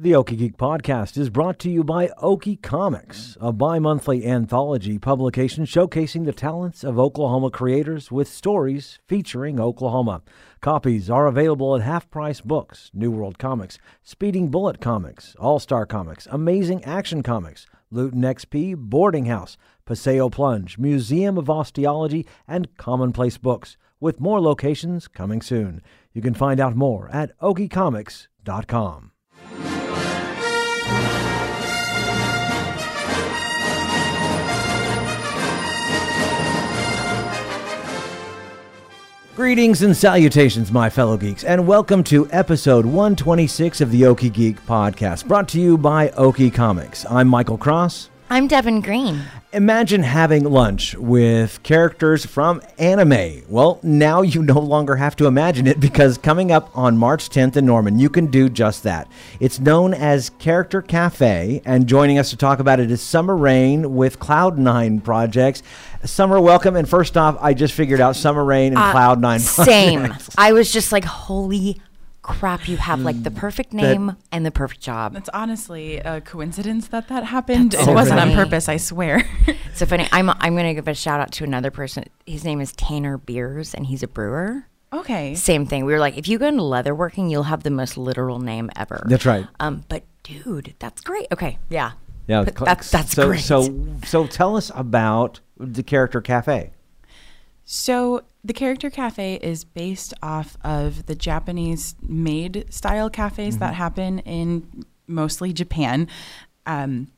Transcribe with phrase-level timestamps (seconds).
[0.00, 4.98] The Okie Geek podcast is brought to you by Okie Comics, a bi monthly anthology
[4.98, 10.22] publication showcasing the talents of Oklahoma creators with stories featuring Oklahoma.
[10.62, 15.84] Copies are available at Half Price Books, New World Comics, Speeding Bullet Comics, All Star
[15.84, 23.36] Comics, Amazing Action Comics, Luton XP, Boarding House, Paseo Plunge, Museum of Osteology, and Commonplace
[23.36, 25.82] Books, with more locations coming soon.
[26.14, 29.12] You can find out more at okiecomics.com.
[39.40, 44.60] Greetings and salutations, my fellow geeks, and welcome to episode 126 of the Okie Geek
[44.66, 47.06] podcast, brought to you by Okie Comics.
[47.08, 48.10] I'm Michael Cross.
[48.32, 49.24] I'm Devin Green.
[49.52, 53.42] Imagine having lunch with characters from anime.
[53.48, 57.56] Well, now you no longer have to imagine it because coming up on March 10th
[57.56, 59.10] in Norman, you can do just that.
[59.40, 63.96] It's known as Character Cafe, and joining us to talk about it is Summer Rain
[63.96, 65.64] with Cloud9 Projects.
[66.04, 66.76] Summer, welcome.
[66.76, 70.14] And first off, I just figured out Summer Rain and uh, Cloud9 Same.
[70.38, 71.82] I was just like, holy
[72.30, 75.16] crap, you have like the perfect name that, and the perfect job.
[75.16, 77.72] It's honestly a coincidence that that happened.
[77.72, 78.34] That's it so wasn't funny.
[78.34, 79.28] on purpose, I swear.
[79.74, 80.08] so funny.
[80.12, 82.04] I'm I'm going to give a shout out to another person.
[82.26, 84.66] His name is Tanner Beers, and he's a brewer.
[84.92, 85.34] Okay.
[85.34, 85.84] Same thing.
[85.84, 89.04] We were like, if you go into leatherworking, you'll have the most literal name ever.
[89.06, 89.46] That's right.
[89.60, 91.26] Um, but dude, that's great.
[91.32, 91.92] Okay, yeah.
[92.26, 93.40] Yeah, that's that's so, great.
[93.40, 96.70] So so tell us about the Character Cafe.
[97.64, 103.60] So the Character Cafe is based off of the Japanese maid style cafes mm-hmm.
[103.60, 106.08] that happen in mostly Japan.
[106.66, 107.08] Um,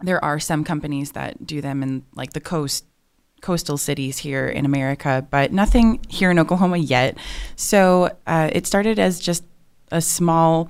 [0.00, 2.84] there are some companies that do them in like the coast
[3.40, 7.16] coastal cities here in America, but nothing here in Oklahoma yet.
[7.56, 9.44] So uh, it started as just
[9.90, 10.68] a small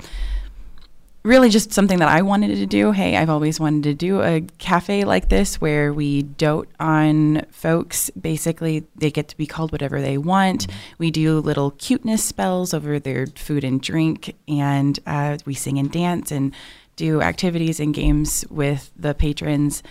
[1.22, 2.92] really just something that I wanted to do.
[2.92, 8.10] Hey, I've always wanted to do a cafe like this where we dote on folks.
[8.10, 10.66] Basically, they get to be called whatever they want.
[10.98, 15.90] We do little cuteness spells over their food and drink, and uh, we sing and
[15.90, 16.54] dance and
[16.96, 19.82] do activities and games with the patrons.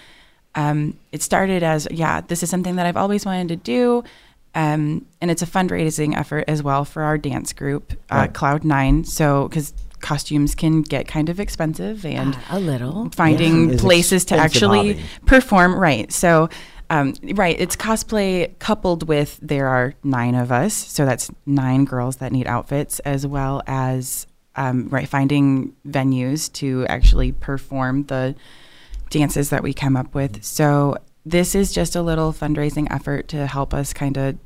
[0.55, 4.03] Um, it started as, yeah, this is something that I've always wanted to do.
[4.55, 8.33] Um, and it's a fundraising effort as well for our dance group, uh, right.
[8.33, 9.05] Cloud9.
[9.05, 13.09] So, because costumes can get kind of expensive and uh, a little.
[13.11, 15.05] Finding places to actually hobby.
[15.25, 16.11] perform right.
[16.11, 16.49] So
[16.91, 22.15] um, right it's cosplay coupled with there are nine of us so that's nine girls
[22.15, 28.35] that need outfits as well as um, right finding venues to actually perform the
[29.09, 30.43] dances that we come up with.
[30.43, 34.37] So this is just a little fundraising effort to help us kind of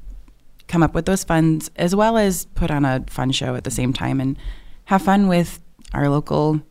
[0.68, 3.72] come up with those funds as well as put on a fun show at the
[3.72, 4.38] same time and
[4.86, 5.60] have fun with
[5.94, 6.62] our local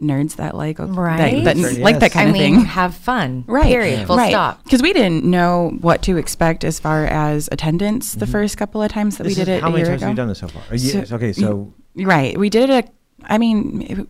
[0.00, 1.78] nerds that like right that, that yes.
[1.78, 2.64] like that kind I of mean, thing.
[2.64, 3.44] Have fun.
[3.50, 3.66] Right.
[3.66, 4.06] Period.
[4.06, 4.30] Full right.
[4.30, 4.62] stop.
[4.64, 8.32] Because we didn't know what to expect as far as attendance the mm-hmm.
[8.32, 9.62] first couple of times that this we did it.
[9.62, 10.06] How many times ago.
[10.06, 10.78] have you done this so far?
[10.78, 12.86] So, okay, so right, we did it.
[12.86, 14.08] A, I mean.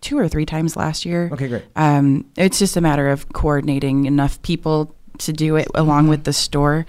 [0.00, 1.28] Two or three times last year.
[1.32, 1.64] Okay, great.
[1.74, 6.10] Um, it's just a matter of coordinating enough people to do it along mm-hmm.
[6.10, 6.86] with the store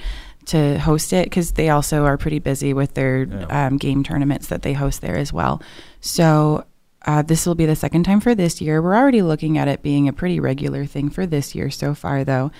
[0.48, 3.68] to host it because they also are pretty busy with their yeah.
[3.68, 5.62] um, game tournaments that they host there as well.
[6.02, 6.66] So
[7.06, 8.82] uh, this will be the second time for this year.
[8.82, 12.24] We're already looking at it being a pretty regular thing for this year so far,
[12.24, 12.52] though,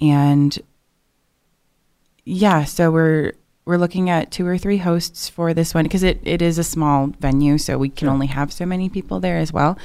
[0.00, 0.58] and
[2.24, 3.32] yeah, so we're
[3.64, 6.64] we're looking at two or three hosts for this one because it, it is a
[6.64, 9.78] small venue, so we can only have so many people there as well.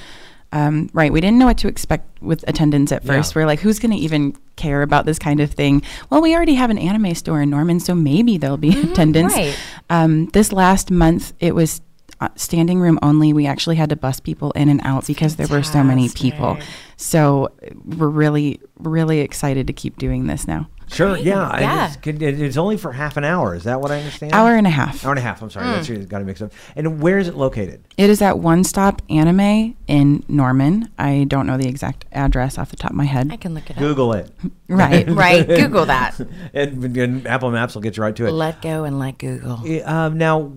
[0.51, 1.11] Um, right.
[1.11, 3.35] We didn't know what to expect with attendance at first.
[3.35, 3.41] Yeah.
[3.41, 5.81] We're like, who's going to even care about this kind of thing?
[6.09, 9.33] Well, we already have an anime store in Norman, so maybe there'll be mm-hmm, attendance.
[9.33, 9.57] Right.
[9.89, 11.81] Um, this last month, it was
[12.19, 13.33] uh, standing room only.
[13.33, 15.47] We actually had to bus people in and out because Fantastic.
[15.47, 16.57] there were so many people.
[16.95, 17.51] So
[17.83, 20.69] we're really, really excited to keep doing this now.
[20.87, 21.17] Sure.
[21.17, 21.59] Yeah.
[21.59, 21.93] yeah.
[22.03, 23.53] It's, it's, only for half an hour.
[23.53, 24.33] Is that what I understand?
[24.33, 25.03] Hour and a half.
[25.05, 25.41] Hour and a half.
[25.41, 25.65] I'm sorry.
[25.67, 25.87] Mm.
[25.87, 26.51] That's got to mix up.
[26.75, 27.83] And where is it located?
[27.97, 30.89] It is at One Stop Anime in Norman.
[30.97, 33.29] I don't know the exact address off the top of my head.
[33.31, 33.79] I can look it up.
[33.79, 34.31] Google it.
[34.69, 35.07] Right.
[35.09, 35.47] right.
[35.47, 36.19] Google that.
[36.53, 38.31] and, and, Apple Maps will get you right to it.
[38.31, 39.61] Let go and let Google.
[39.85, 40.51] Um, now,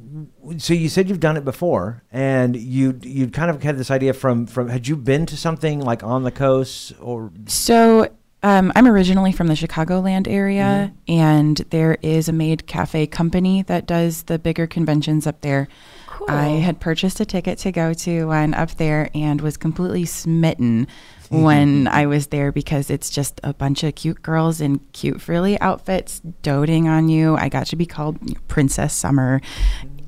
[0.58, 4.12] so you said you've done it before, and you you kind of had this idea
[4.12, 4.68] from from.
[4.68, 7.30] Had you been to something like on the coast or?
[7.46, 8.08] So
[8.42, 11.12] um, I'm originally from the Chicagoland area, mm-hmm.
[11.12, 15.68] and there is a Maid Cafe company that does the bigger conventions up there.
[16.06, 16.30] Cool.
[16.30, 20.86] I had purchased a ticket to go to one up there and was completely smitten
[21.30, 25.60] when I was there because it's just a bunch of cute girls in cute frilly
[25.60, 27.36] outfits doting on you.
[27.36, 29.40] I got to be called Princess Summer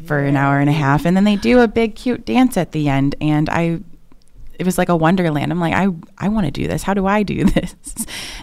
[0.05, 2.73] for an hour and a half, and then they do a big cute dance at
[2.73, 3.81] the end, and I.
[4.63, 5.51] It was like a wonderland.
[5.53, 5.89] I'm like, I,
[6.19, 6.83] I want to do this.
[6.85, 7.75] How do I do this?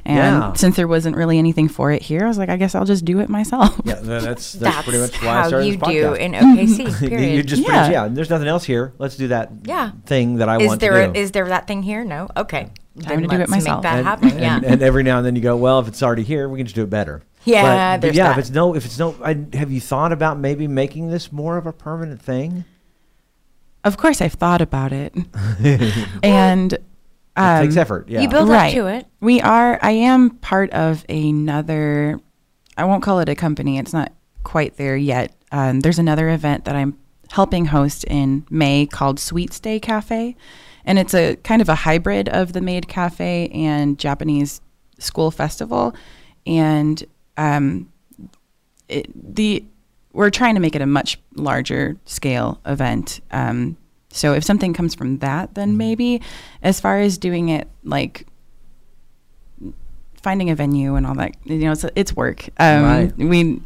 [0.06, 0.54] And Yeah.
[0.54, 3.06] since there wasn't really anything for it here, I was like, I guess I'll just
[3.06, 3.80] do it myself.
[3.86, 6.20] Yeah, that's that's, That's pretty much why I how started you this do podcast.
[6.20, 7.02] in OKC.
[7.02, 7.36] You- Period.
[7.38, 7.72] you just Yeah.
[7.82, 8.08] much- yeah.
[8.10, 8.94] There's nothing else here.
[9.00, 9.52] Let's do that.
[9.64, 9.92] Yeah.
[10.06, 11.20] Thing that I is want there to do.
[11.20, 12.04] is there that thing here?
[12.04, 12.28] No.
[12.38, 12.64] Okay.
[13.02, 13.78] Time Then to do it let's myself.
[13.84, 14.30] Make that and, happen.
[14.32, 14.60] and- yeah.
[14.64, 16.76] and every now and then you go, well, if it's already here, we can just
[16.76, 17.22] do it better.
[17.46, 18.32] Yeah, But- but there's yeah.
[18.34, 21.58] If it's no, if it's no, I, have you thought about maybe making this more
[21.58, 22.66] of a permanent thing?
[23.84, 25.14] Of course, I've thought about it,
[26.24, 26.82] and it
[27.36, 28.10] um, takes effort.
[28.10, 28.22] Yeah.
[28.22, 28.68] You build Right.
[28.70, 29.08] up to it.
[29.22, 29.80] We are.
[29.82, 32.20] I am part of another.
[32.78, 33.78] I won't call it a company.
[33.78, 34.12] It's not
[34.44, 35.34] quite there yet.
[35.52, 36.98] Um, there's another event that I'm
[37.32, 40.36] helping host in May called Sweet Stay Cafe,
[40.86, 44.62] and it's a kind of a hybrid of the Maid Cafe and Japanese
[44.98, 45.96] School Festival,
[46.46, 47.04] and
[47.38, 47.92] um,
[48.90, 49.64] it, the
[50.20, 53.22] we're trying to make it a much larger scale event.
[53.32, 53.78] Um,
[54.10, 56.22] so if something comes from that, then maybe.
[56.62, 58.28] As far as doing it like
[60.22, 62.50] finding a venue and all that, you know, it's it's work.
[62.58, 63.18] Um, Right.
[63.18, 63.62] We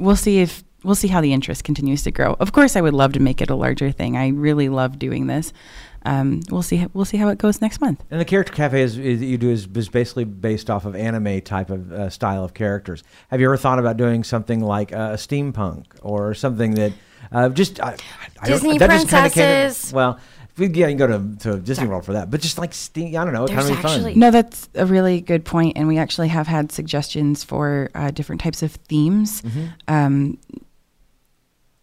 [0.00, 2.34] we'll see if we'll see how the interest continues to grow.
[2.40, 4.16] Of course, I would love to make it a larger thing.
[4.16, 5.52] I really love doing this.
[6.06, 6.86] Um, we'll see.
[6.94, 8.02] We'll see how it goes next month.
[8.10, 10.94] And the character cafe is, is that you do is, is basically based off of
[10.94, 13.02] anime type of uh, style of characters.
[13.30, 16.92] Have you ever thought about doing something like uh, steampunk or something that
[17.32, 17.96] uh, just I,
[18.40, 19.92] I don't- Disney that just came to- princesses.
[19.92, 20.18] well,
[20.58, 23.08] we, yeah, you can go to, to Disney World for that, but just like steam,
[23.16, 23.90] I don't know, it kind of be fun.
[23.96, 28.10] actually- No, that's a really good point, and we actually have had suggestions for uh,
[28.10, 29.42] different types of themes.
[29.88, 30.38] Um,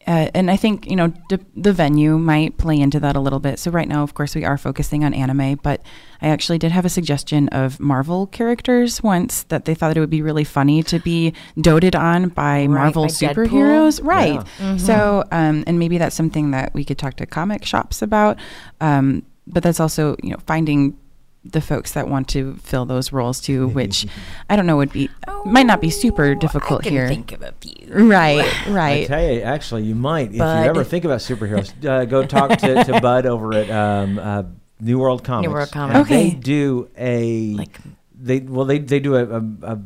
[0.07, 3.39] uh, and I think you know d- the venue might play into that a little
[3.39, 3.59] bit.
[3.59, 5.81] So right now, of course, we are focusing on anime, but
[6.21, 10.09] I actually did have a suggestion of Marvel characters once that they thought it would
[10.09, 13.47] be really funny to be doted on by Marvel like Deadpool.
[13.47, 14.45] superheroes, right?
[14.59, 14.77] Yeah.
[14.77, 18.37] So, um, and maybe that's something that we could talk to comic shops about.
[18.81, 20.97] Um, but that's also you know finding
[21.45, 24.05] the folks that want to fill those roles too, which
[24.49, 25.09] I don't know would be
[25.45, 27.07] might not be super Oh, difficult I can here.
[27.07, 27.87] Think of a few.
[27.93, 29.07] Right, I right.
[29.07, 31.71] tell you, actually, you might if you ever think about superheroes.
[31.85, 34.43] Uh, go talk to, to Bud over at um, uh,
[34.79, 35.47] New World Comics.
[35.49, 35.99] New World Comics.
[36.01, 36.29] Okay.
[36.29, 37.77] They do a Like-
[38.17, 39.41] they well they they do a, a,
[39.73, 39.79] a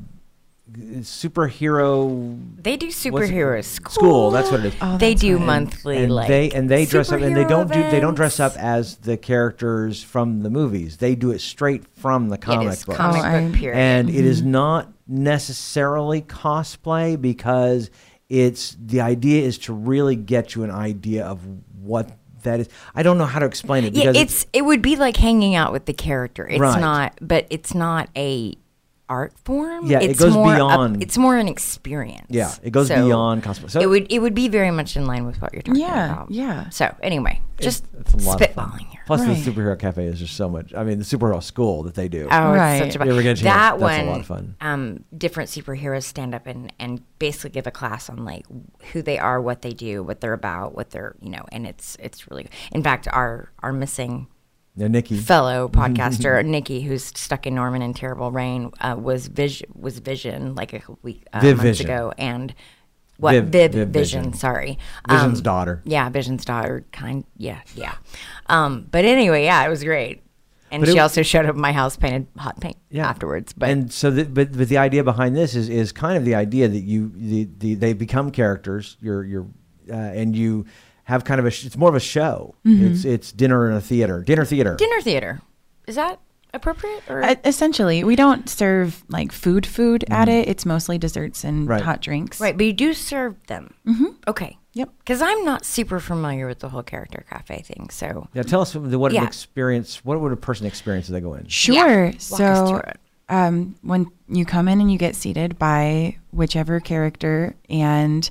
[0.77, 3.91] superhero They do what's superhero school.
[3.91, 4.31] school.
[4.31, 4.75] That's what it is.
[4.81, 5.45] Oh, they do right.
[5.45, 8.39] monthly and like they and they dress up and they don't do they don't dress
[8.39, 10.97] up as the characters from the movies.
[10.97, 12.95] They do it straight from the comic book.
[12.95, 13.77] comic Oh, book period.
[13.79, 14.51] and it is mm-hmm.
[14.51, 17.89] not necessarily cosplay because
[18.29, 21.39] it's the idea is to really get you an idea of
[21.81, 22.11] what
[22.43, 22.69] that is.
[22.93, 25.55] I don't know how to explain it yeah, because it's it would be like hanging
[25.55, 26.47] out with the character.
[26.47, 26.79] It's Right.
[26.79, 28.55] not, but it's not a
[29.09, 29.85] art form.
[29.87, 32.27] Yeah, it it's goes more a- beyond- it's more an experience.
[32.29, 33.69] Yeah, it goes So beyond cosplay.
[33.69, 36.11] So it would it would be very much in line with what you're talking Yeah,
[36.13, 36.31] about.
[36.31, 36.43] yeah.
[36.63, 36.69] yeah.
[36.69, 38.69] So anyway, just it's a lot of fun.
[38.71, 39.01] spitballing here.
[39.07, 39.41] Plus, Right.
[39.41, 40.73] the superhero cafe is just so much.
[40.75, 42.27] I mean, the superhero school that they do.
[42.29, 42.81] Oh, Right.
[42.81, 44.55] it's such a You ever get chance, that that's a lot of fun.
[44.59, 48.45] Um, different superheroes stand up and and basically give a class on like
[48.91, 51.95] who they are, what they do, what they're about, what they're you know, and it's
[52.01, 52.47] it's really.
[52.73, 54.27] In fact, our our missing
[54.77, 55.17] Yeah, Nikki.
[55.17, 60.55] fellow podcaster Nikki, who's stuck in Norman in Terrible Rain, uh, was Vision was Vision
[60.55, 61.85] like a week uh, Viv months Vision.
[61.87, 62.53] ago, and
[63.17, 64.33] what Viv- Viv, Viv Vision, Vision.
[64.33, 64.77] Sorry,
[65.09, 65.81] Vision's Um, daughter.
[65.85, 66.85] Yeah, Vision's daughter.
[66.91, 67.25] Kind.
[67.35, 67.95] Yeah, yeah.
[68.47, 70.21] Um, but anyway, yeah, it was great.
[70.69, 73.07] And But it she w- also showed up at my house painted hot paint Yeah.
[73.07, 73.53] afterwards.
[73.53, 76.35] But and so, the, but but the idea behind this is is kind of the
[76.35, 78.97] idea that you the, the they become characters.
[78.99, 79.47] You're you're
[79.89, 80.65] uh, and you
[81.07, 82.55] have kind of a it's more of a show.
[82.63, 84.75] It's it's dinner in a theater, dinner theater.
[84.75, 85.41] dinner theater
[85.87, 86.19] is that
[86.53, 87.03] appropriate?
[87.09, 90.47] Or Uh, essentially, we don't serve like food food at it.
[90.47, 91.69] It's mostly desserts and Mm-hmm.
[91.71, 91.81] Right.
[91.81, 92.39] hot drinks.
[92.41, 93.73] right, but you do serve them.
[93.85, 94.05] Mm-hmm.
[94.27, 94.57] Okay.
[94.73, 94.89] Yep.
[94.99, 98.73] Because I'm not super familiar with the whole character cafe thing, so Yeah, tell us
[98.73, 100.03] the- what an experience.
[100.05, 101.47] What would a person experience as they go in?
[101.47, 101.75] Sure.
[101.75, 102.05] Yeah.
[102.05, 102.99] Walk us So, through it.
[103.29, 108.29] um, when you come in and you get seated by whichever character, and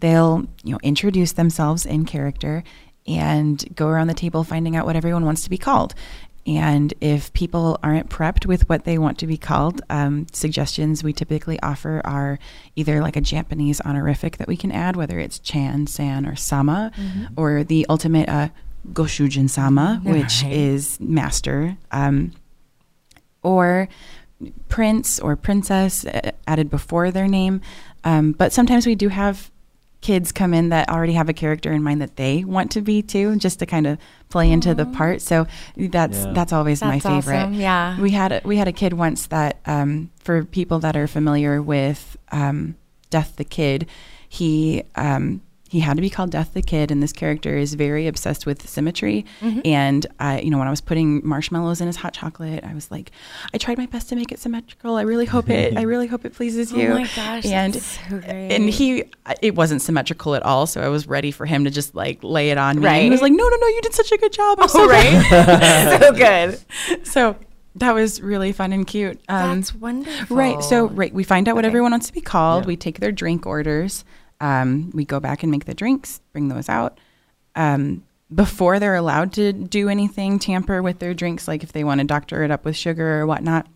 [0.00, 2.62] they'll you know introduce themselves in character
[3.06, 5.94] and go around the table finding out what everyone wants to be called.
[6.48, 11.12] And if people aren't prepped with what they want to be called, um, suggestions we
[11.12, 12.38] typically offer are
[12.76, 16.92] either like a Japanese honorific that we can add, whether it's Chan, San, or Sama,
[17.36, 18.48] or the ultimate uh,
[18.92, 20.52] Goshujin Sama, which Right.
[20.52, 21.76] is master.
[21.90, 22.30] Um,
[23.42, 23.88] or
[24.68, 27.60] prince or princess uh, added before their name.
[28.04, 29.50] Um, but sometimes we do have
[30.06, 33.02] kids come in that already have a character in mind that they want to be
[33.02, 33.98] too, just to kind of
[34.28, 35.20] play into the part.
[35.20, 35.46] So
[35.76, 36.32] that's Yeah.
[36.32, 37.36] that's always my favorite.
[37.36, 38.00] awesome, yeah.
[38.00, 41.60] we had a, we had a kid once that um, for people that are familiar
[41.60, 42.76] with um,
[43.10, 43.86] Death the Kid,
[44.28, 48.06] he um, he had to be called Death the Kid, and this character is very
[48.06, 49.24] obsessed with symmetry.
[49.40, 49.60] Mm-hmm.
[49.64, 52.88] And I, you know, when I was putting marshmallows in his hot chocolate, I was
[52.90, 53.10] like,
[53.52, 54.94] I tried my best to make it symmetrical.
[54.94, 55.76] I really hope it.
[55.76, 56.88] I really hope it pleases you.
[56.90, 58.52] Oh my gosh, And so great.
[58.52, 59.04] and he,
[59.42, 60.66] it wasn't symmetrical at all.
[60.66, 62.86] So I was ready for him to just like lay it on me.
[62.86, 64.60] And he was like, No, no, no, you did such a good job.
[64.60, 66.00] I'm so Oh, right?
[66.00, 66.12] so
[67.00, 67.06] good.
[67.06, 67.36] so
[67.74, 69.20] that was really fun and cute.
[69.28, 70.36] Um, That's wonderful.
[70.36, 70.62] Right.
[70.62, 71.70] So, right, we find out what Okay.
[71.70, 72.64] everyone wants to be called.
[72.64, 72.68] Yeah.
[72.68, 74.04] We take their drink orders.
[74.40, 76.98] Um, we go back and make the drinks, bring those out.
[77.54, 82.00] Um, before they're allowed to do anything, tamper with their drinks, like if they want
[82.00, 83.66] to doctor it up with sugar or whatnot,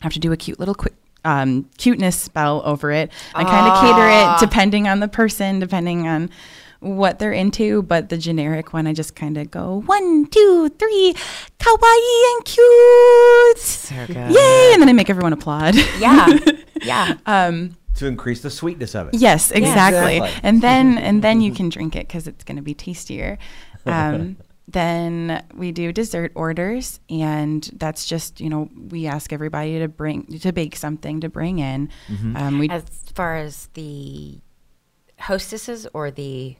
[0.00, 3.10] have to do a cute little quick um, cuteness spell over it.
[3.34, 4.36] I kind of cater Ah.
[4.36, 6.30] it depending on the person, depending on
[6.78, 7.82] what they're into.
[7.82, 11.14] But the generic one, I just kind of go one, two, three,
[11.58, 13.58] kawaii and cute.
[13.58, 14.30] So good.
[14.32, 14.70] Yay!
[14.72, 15.74] And then I make everyone applaud.
[15.98, 16.26] Yeah.
[16.82, 17.18] Yeah.
[17.26, 19.14] um, to increase the sweetness of it.
[19.14, 20.16] yes, exactly.
[20.16, 20.40] Exactly.
[20.42, 23.38] And then and then you can drink it because it's going to be tastier.
[23.86, 24.36] Um,
[24.68, 30.26] then we do dessert orders, and that's just you know we ask everybody to bring
[30.40, 31.88] to bake something to bring in.
[32.36, 34.38] Um, we As far as the
[35.18, 36.56] hostesses or the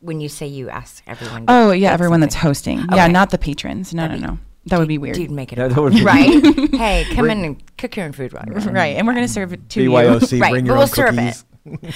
[0.00, 1.46] when you say you ask everyone.
[1.46, 2.48] to oh yeah, bake everyone that's something.
[2.78, 2.78] hosting.
[2.92, 3.94] Yeah, not the patrons.
[3.94, 4.38] No, That'd no, be- no.
[4.66, 5.16] That would be weird.
[5.16, 5.72] Dude, make it Yeah, up.
[5.72, 6.44] that would be- right.
[6.74, 9.32] hey, come in and cook your own food while you're Right, and we're going to
[9.32, 9.90] serve it to you.
[9.90, 11.44] BYOC, Right, bring but your we'll own serve cookies.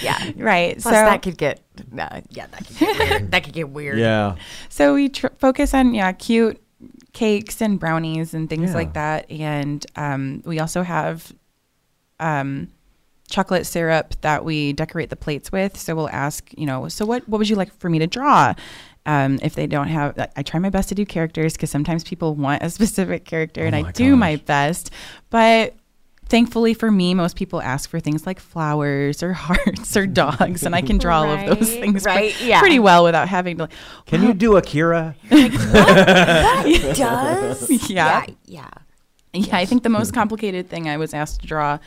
[0.03, 0.31] Yeah.
[0.37, 0.73] Right.
[0.73, 3.31] Plus, so that could get no, yeah, that could get weird.
[3.31, 3.97] that could get weird.
[3.97, 4.35] Yeah.
[4.69, 6.61] So we tr- focus on yeah, cute
[7.13, 8.75] cakes and brownies and things Yeah.
[8.75, 11.31] like that, and um, we also have
[12.19, 12.69] um,
[13.29, 15.77] chocolate syrup that we decorate the plates with.
[15.77, 18.53] So we'll ask, you know, so what what would you like for me to draw?
[19.05, 22.03] Um, if they don't have, I- I try my best to do characters because sometimes
[22.03, 24.19] people want a specific character, and Oh I my do gosh.
[24.19, 24.91] my best,
[25.29, 25.75] but.
[26.29, 30.73] Thankfully for me, most people ask for things like flowers or hearts or dogs, and
[30.73, 32.59] I can draw all of those Right, things pre- right, yeah.
[32.61, 33.63] pretty well without having to.
[33.63, 33.71] Like,
[34.05, 35.15] Can you do Akira?
[35.29, 37.69] It does.
[37.89, 38.25] Yeah.
[38.25, 38.33] Yeah.
[38.45, 38.69] Yeah.
[39.33, 41.77] Yeah, I think the most complicated thing I was asked to draw,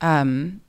[0.00, 0.60] um,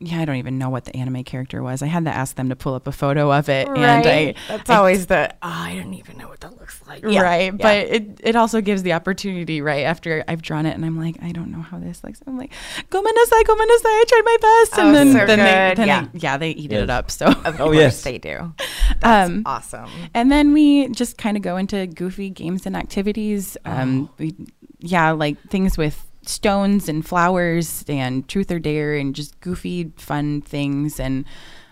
[0.00, 1.80] yeah, I don't even know what the anime character was.
[1.82, 4.36] I had to ask them to pull up a photo of it, and I, Right.
[4.48, 7.04] That's I- always the oh, I don't even know what that looks like.
[7.06, 7.44] Yeah, right.
[7.44, 7.50] yeah.
[7.52, 9.84] But it it also gives the opportunity, right?
[9.84, 12.20] After I've drawn it, and I'm like, I don't know how this looks.
[12.26, 12.52] I'm like,
[12.90, 13.86] gomenasai, go manasai.
[13.86, 15.76] I tried my best, and Oh, then so then they good.
[15.78, 16.00] then Yeah.
[16.12, 16.82] they, yeah they eat Yes.
[16.82, 17.10] it up.
[17.10, 18.02] So of Oh, yes.
[18.02, 18.52] they do.
[19.00, 19.88] That's Um, awesome.
[20.12, 23.56] And then we just kind of go into goofy games and activities.
[23.64, 24.34] Um, we,
[24.80, 30.42] yeah, like things with stones and flowers and truth or dare and just goofy, fun
[30.42, 30.98] things.
[31.00, 31.24] And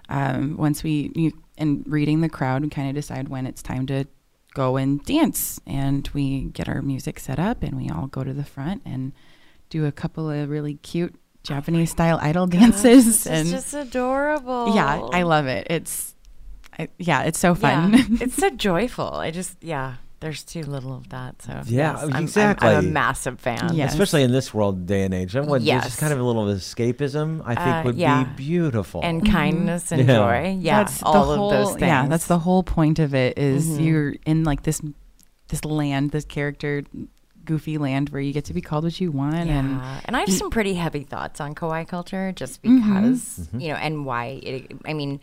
[0.09, 3.87] um, once we you, and reading the crowd, we kind of decide when it's time
[3.87, 4.07] to
[4.55, 5.61] go and dance.
[5.67, 9.13] And we get our music set up and we all go to the front and
[9.71, 13.27] do a couple of really cute Japanese style idol dances.
[13.27, 14.75] And just adorable.
[14.75, 15.67] yeah, I love it.
[15.71, 16.15] It's
[16.79, 17.93] I, yeah, it's so fun.
[17.93, 18.05] Yeah.
[18.21, 19.15] it's so joyful.
[19.15, 19.97] I just yeah.
[20.23, 21.43] There's too little of that.
[21.43, 22.69] So Yeah, yes, I'm- I'm, exactly.
[22.69, 23.75] I'm, a massive fan.
[23.75, 23.93] Yes.
[23.93, 25.35] Especially in this world day and age.
[25.35, 25.85] And what, Yes.
[25.85, 28.25] Just kind of a little escapism, I think, Uh, would yeah.
[28.25, 29.01] be beautiful.
[29.03, 30.17] And kindness and Yeah.
[30.17, 30.57] joy.
[30.61, 30.79] Yeah.
[30.85, 31.83] that's all the whole, of those things.
[31.83, 33.37] Yeah, that's the whole point of it.
[33.37, 33.85] is Mhm.
[33.85, 34.81] you're in like this
[35.49, 36.83] this land, this character
[37.45, 40.21] goofy land where you get to be called what you want and Yeah, and I
[40.21, 42.77] have some pretty heavy thoughts on kawaii culture, just Mhm.
[42.79, 44.73] because you know, and why it.
[44.87, 45.19] I mean,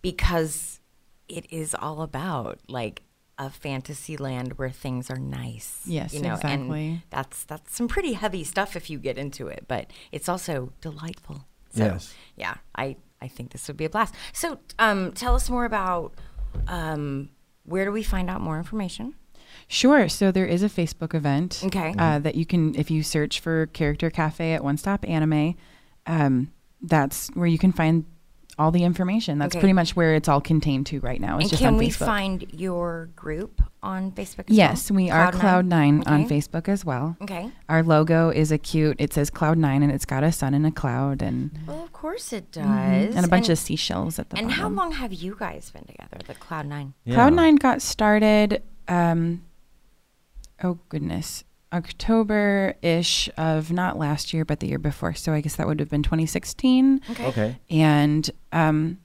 [0.00, 0.80] because
[1.28, 3.02] it is all about like
[3.38, 5.80] a fantasy land where things are nice.
[5.86, 6.88] Yes, you know, exactly.
[6.88, 10.72] and that's that's some pretty heavy stuff if you get into it, but it's also
[10.80, 11.44] delightful.
[11.70, 12.14] So, Yes.
[12.36, 14.14] yeah, I I think this would be a blast.
[14.32, 16.14] So, um, tell us more about
[16.68, 17.30] um,
[17.64, 19.14] where do we find out more information?
[19.68, 20.08] Sure.
[20.08, 21.62] So there is a Facebook event.
[21.64, 21.94] Okay.
[21.98, 25.56] Uh, that you can, if you search for Character Cafe at One Stop Anime,
[26.06, 28.04] um, that's where you can find
[28.58, 29.38] all the information.
[29.38, 29.60] That's Okay.
[29.60, 31.36] pretty much where it's all contained to right now.
[31.36, 32.06] It's and just can on we Facebook.
[32.06, 34.48] find your group on Facebook?
[34.48, 34.96] As Yes, well?
[34.96, 36.36] we are Cloud Nine on Okay.
[36.40, 37.16] Facebook as well.
[37.22, 37.50] Okay.
[37.68, 38.96] Our logo is a cute.
[39.00, 41.92] It says Cloud Nine, and it's got a sun and a cloud, and Well, of
[41.92, 43.14] course it does.
[43.16, 44.62] and a bunch of seashells at the And bottom.
[44.62, 46.18] how long have you guys been together?
[46.26, 46.94] The Cloud Nine.
[47.04, 47.14] Yeah.
[47.16, 48.62] Cloud Nine got started.
[48.88, 49.42] Um,
[50.62, 55.14] oh goodness, October ish of not last year, but the year before.
[55.14, 57.00] So I guess that would have been 2016.
[57.10, 57.26] Okay.
[57.26, 57.56] Okay.
[57.70, 58.98] And um,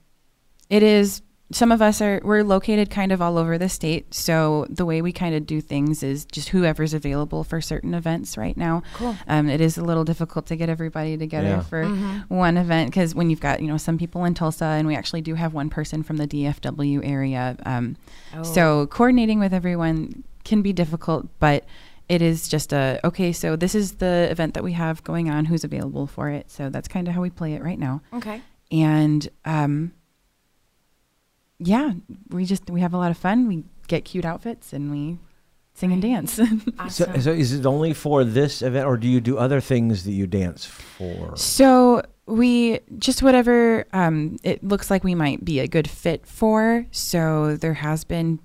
[0.68, 1.22] it is.
[1.52, 4.14] Some of us are we're located kind of all over the state.
[4.14, 8.36] So the way we kind of do things is just whoever's available for certain events
[8.38, 8.84] right now.
[8.94, 9.16] Cool.
[9.26, 11.62] Um, it is a little difficult to get everybody together Yeah.
[11.62, 12.32] for Mm-hmm.
[12.32, 15.22] one event because when you've got you know some people in Tulsa and we actually
[15.22, 17.56] do have one person from the DFW area.
[17.66, 17.96] Um,
[18.32, 18.44] Oh.
[18.44, 21.64] So coordinating with everyone can be difficult, but
[22.10, 23.32] it is just a okay.
[23.32, 25.44] So this is the event that we have going on.
[25.44, 26.50] Who's available for it?
[26.50, 28.02] So that's kind of how we play it right now.
[28.12, 28.42] Okay.
[28.72, 29.92] And um,
[31.60, 31.92] yeah,
[32.30, 33.46] we just we have a lot of fun.
[33.46, 35.18] We get cute outfits and we
[35.74, 36.40] sing and dance.
[36.88, 40.12] So, so is it only for this event, or do you do other things that
[40.12, 41.36] you dance for?
[41.36, 46.86] So we just whatever um, it looks like we might be a good fit for.
[46.90, 48.40] So there has been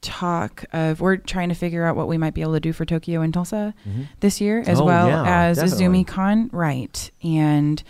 [0.00, 2.84] talk of we're trying to figure out what we might be able to do for
[2.84, 4.02] Tokyo in Tulsa mm-hmm.
[4.20, 6.04] this year, as Oh, well yeah, as definitely.
[6.04, 7.10] Izumicon, right?
[7.22, 7.82] And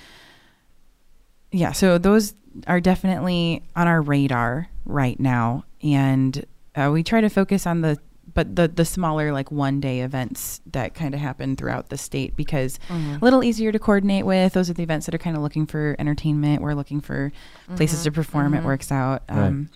[1.53, 2.35] yeah, so those
[2.67, 7.99] are definitely on our radar right now, and uh, we try to focus on the
[8.35, 12.37] but the the smaller like one day events that kind of happen throughout the state
[12.37, 13.17] because mm-hmm.
[13.17, 14.53] a little easier to coordinate with.
[14.53, 16.63] Those are the events that are kind of looking for entertainment.
[16.63, 17.33] We're looking for
[17.77, 18.05] places mm-hmm.
[18.05, 18.55] to perform.
[18.55, 19.23] It works out.
[19.29, 19.39] Right.
[19.39, 19.71] Um,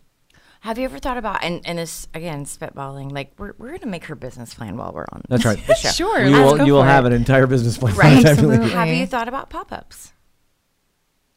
[0.62, 4.04] Have you ever thought about and, and this again spitballing like we're, we're gonna make
[4.04, 5.58] her business plan while we're on That's right.
[5.66, 5.90] the show.
[5.90, 7.08] Sure, You will, you will have it.
[7.08, 7.94] an entire business plan.
[7.96, 8.22] Right.
[8.24, 8.60] time you leave.
[8.60, 8.70] Absolutely.
[8.70, 10.12] Have you thought about pop ups?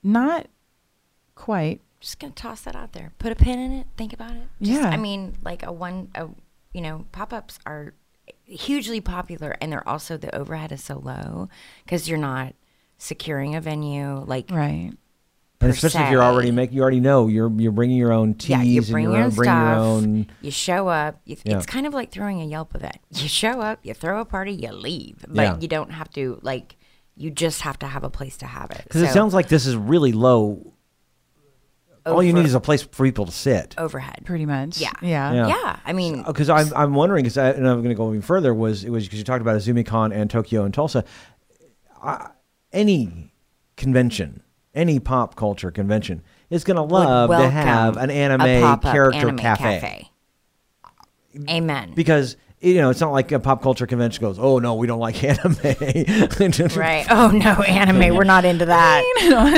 [0.03, 0.48] Not
[1.34, 1.82] quite.
[2.00, 3.13] Just gonna toss that out there.
[3.17, 3.88] Put a pin in it.
[3.98, 4.44] Think about it.
[4.62, 4.89] Just, Yeah.
[4.89, 6.27] I mean, like a one, a,
[6.74, 7.94] you know, pop ups are
[8.44, 11.50] hugely popular, and they're also the overhead is so low
[11.84, 12.53] because you're not
[13.00, 14.24] securing a venue.
[14.24, 14.91] Like, Right.
[15.62, 16.56] And per especially if you're already se.
[16.56, 19.14] making, you already know you're you're bringing your own teas yeah, you and bring your
[19.14, 19.64] your own, own bring stuff.
[19.76, 20.28] your own.
[20.42, 21.22] You show up.
[21.26, 21.58] You, Yeah.
[21.58, 22.98] It's kind of like throwing a Yelp event.
[23.12, 25.58] You show up, you throw a party, you leave, but Yeah.
[25.60, 26.76] you don't have to like.
[27.16, 28.82] You just have to have a place to have it.
[28.84, 30.74] Because it sounds like this is really low.
[32.06, 33.74] All you need is a place for people to sit.
[33.80, 34.24] overhead.
[34.26, 34.78] Pretty much.
[34.80, 34.92] Yeah.
[35.02, 35.34] Yeah.
[35.34, 35.48] Yeah.
[35.48, 38.54] Yeah, I mean, Because I'm I'm wondering, because and I'm going to go even further.
[38.54, 41.04] Was it was because you talked about Izumicon and Tokyo in Tulsa.
[42.04, 42.30] I,
[42.72, 43.34] any
[43.78, 44.44] convention,
[44.75, 50.12] any pop culture convention, is going to love to have an anime character anime cafe.
[51.50, 51.91] Amen.
[51.96, 55.00] because you know it's not like a pop culture convention goes oh no we don't
[55.00, 55.53] like anime
[56.77, 57.05] right.
[57.10, 58.15] Oh no, anime.
[58.15, 59.03] We're not into that.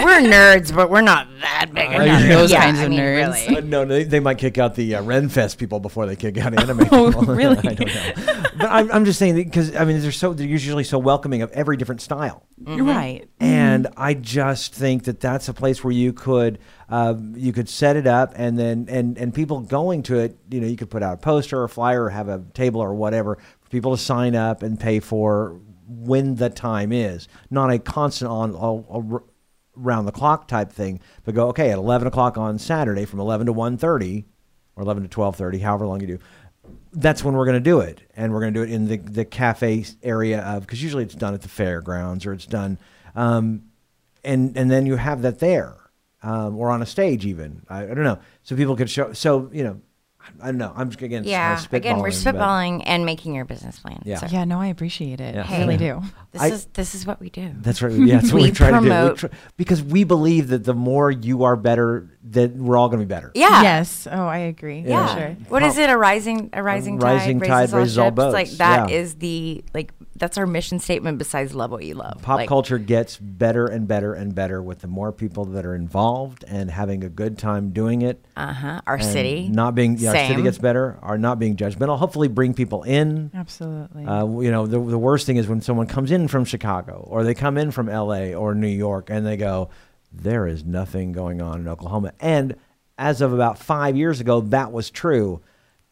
[0.04, 1.90] we're nerds, but we're not that big.
[1.90, 3.48] We're those yeah, kinds I of mean, nerds.
[3.48, 3.58] really.
[3.58, 6.60] Uh, no, they, they might kick out the uh, Renfest people before they kick out
[6.60, 7.36] anime Oh, people.
[7.36, 7.58] really?
[7.60, 8.44] I don't know.
[8.58, 11.52] But I'm, I'm just saying because I mean they're so they're usually so welcoming of
[11.52, 12.47] every different style.
[12.60, 13.30] Right.
[13.40, 16.58] and I just think that that's a place where you could
[16.90, 20.60] uh, you could set it up, and then and and people going to it, you
[20.60, 22.96] know, you could put out a poster or a flyer, or have a table or
[22.96, 27.80] whatever for people to sign up and pay for when the time is, not a
[27.80, 29.24] constant on all, all
[29.80, 33.46] around the clock type thing, but go okay at eleven o'clock on Saturday from eleven
[33.46, 34.26] to 1.30
[34.76, 36.20] or eleven to twelve thirty, however long you do
[36.98, 38.98] that's when we're going to do it, and we're going to do it in the
[38.98, 42.80] the cafe area of because usually it's done at the fairgrounds or it's done,
[43.16, 43.64] um,
[44.24, 45.76] and and then you have that there,
[46.24, 47.62] um, or on a stage even.
[47.70, 49.14] I, I don't know, so people could show.
[49.14, 49.80] So you know,
[50.42, 50.74] I, I don't know.
[50.76, 51.56] I'm just again, Yeah.
[51.56, 54.02] kind of Again, we're spitballing, but- and making your business plan.
[54.06, 54.18] Yeah.
[54.20, 55.36] So Yeah, no, I appreciate it.
[55.36, 55.46] Yeah.
[55.50, 56.02] I really do.
[56.32, 57.52] this I- is this is what we do.
[57.62, 57.92] That's right.
[57.94, 58.82] Yeah, that's what we, We try to do.
[58.84, 62.90] We promote- try, because we believe that the more you are better, that we're all
[62.90, 63.32] going to be better.
[63.36, 63.62] Yeah.
[63.62, 64.08] Yes.
[64.12, 64.84] Oh, I agree.
[64.86, 65.08] Yeah.
[65.14, 65.30] For sure.
[65.50, 65.90] What is it?
[65.90, 68.16] A rising a rising tide rising tide raises all raises all ships.
[68.16, 68.34] boats.
[68.34, 68.96] Like that Yeah.
[68.96, 71.18] is the like that's our mission statement.
[71.18, 72.22] Besides, love what you love.
[72.22, 75.76] Pop Like, culture gets better and better and better with the more people that are
[75.76, 78.24] involved and having a good time doing it.
[78.36, 78.82] Uh huh.
[78.86, 79.48] Our city.
[79.50, 83.32] not being yeah, our city gets better are not being judgmental hopefully bring people in
[83.34, 84.06] Absolutely.
[84.06, 87.24] uh, you know the, the worst thing is when someone comes in from chicago or
[87.24, 89.70] they come in from la or new york and they go
[90.12, 92.56] there is nothing going on in oklahoma and
[92.98, 95.42] as of about five years ago that was true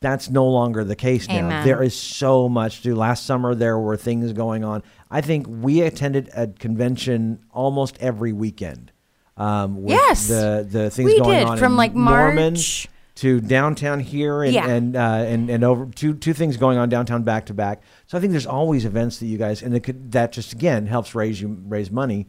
[0.01, 1.65] that's no longer the case now Amen.
[1.65, 5.47] there is so much to do last summer there were things going on i think
[5.49, 8.91] we attended a convention almost every weekend
[9.38, 10.27] um, with Yes.
[10.27, 14.43] the the things We going did, on from, in like, Norman March- to downtown here
[14.43, 14.67] and Yeah.
[14.67, 17.81] and, uh, and and over two two things going on downtown back to back.
[18.08, 20.88] So I think there's always events that you guys and it could, that just again
[20.88, 22.27] helps raise you raise money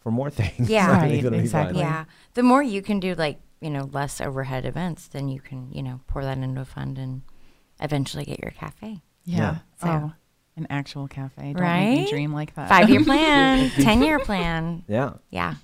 [0.00, 0.68] for more things.
[0.70, 0.96] Yeah.
[0.98, 1.40] Right, it'll fun.
[1.40, 1.78] exactly.
[1.80, 2.04] Yeah.
[2.34, 5.82] The more you can do, like you know, less overhead events, then you can you
[5.82, 7.22] know pour that into a fund and
[7.80, 9.02] eventually get your cafe.
[9.24, 9.36] yeah.
[9.36, 9.56] yeah.
[9.80, 10.12] So- Oh,
[10.58, 11.52] an actual cafe.
[11.52, 11.94] Don't make Right?
[11.98, 12.68] me dream like that.
[12.70, 14.84] Five year plan, ten year plan.
[14.88, 15.12] Yeah.
[15.30, 15.56] Yeah.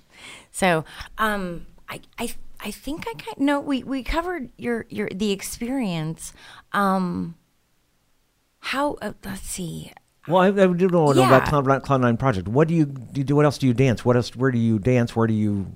[0.51, 0.85] So,
[1.17, 2.29] um, I, I,
[2.59, 6.31] I think I kind no, we, we covered your, your, the experience.
[6.73, 7.33] Um,
[8.59, 9.91] how, uh, let's see.
[10.27, 11.61] Well, I, I do want to know about Yeah.
[11.61, 12.47] Cloud, Cloud Nine Project.
[12.47, 13.35] What do you, do you do?
[13.35, 14.05] What else do you dance?
[14.05, 14.35] What else?
[14.35, 15.15] Where do you dance?
[15.15, 15.71] Where do you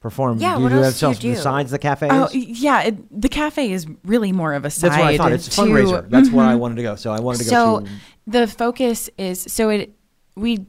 [0.00, 0.38] perform?
[0.38, 1.38] Yeah, do you what do else have do you do?
[1.38, 2.10] besides the cafes?
[2.12, 4.90] Oh yeah, it, the cafe is really more of a side.
[4.92, 5.32] That's what I thought.
[5.32, 6.08] It's a to- fundraiser.
[6.10, 6.60] That's where I Mm-hmm.
[6.60, 6.96] wanted to go.
[6.96, 7.90] So I wanted to so go to.
[8.26, 9.92] the focus is so it
[10.36, 10.66] we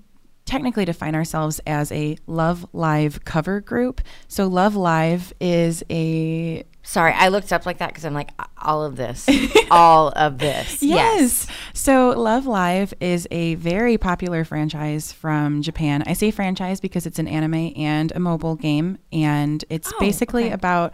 [0.48, 4.02] technically define ourselves as a Love Live cover group.
[4.28, 8.82] So Love Live is a Sorry, I looked up like that because I'm like, all
[8.82, 9.28] of this,
[9.72, 10.82] all of this.
[10.82, 11.46] Yes.
[11.74, 16.02] So Love Live is a very popular franchise from Japan.
[16.08, 20.46] I say franchise because it's an anime and a mobile game and it's Oh, basically
[20.46, 20.54] okay.
[20.54, 20.94] about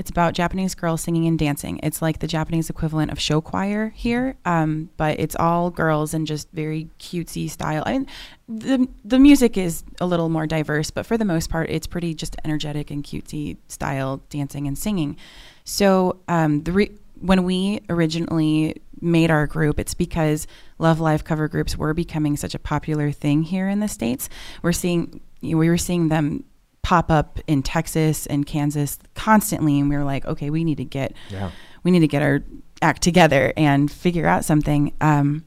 [0.00, 1.78] It's about Japanese girls singing and dancing.
[1.82, 6.26] It's like the Japanese equivalent of show choir here, um, but it's all girls and
[6.26, 7.82] just very cutesy style.
[7.84, 8.06] I mean,
[8.48, 12.14] the the music is a little more diverse, but for the most part, it's pretty
[12.14, 15.18] just energetic and cutesy style dancing and singing.
[15.64, 20.46] So um, the re- when we originally made our group, it's because
[20.78, 24.30] Love Live cover groups were becoming such a popular thing here in the states.
[24.62, 26.44] We're seeing we were seeing them
[26.82, 30.84] pop up in Texas and Kansas constantly, and we were like, okay, we need to
[30.84, 31.50] get Yeah.
[31.84, 32.42] we need to get our
[32.82, 34.92] act together and figure out something.
[35.00, 35.44] Um,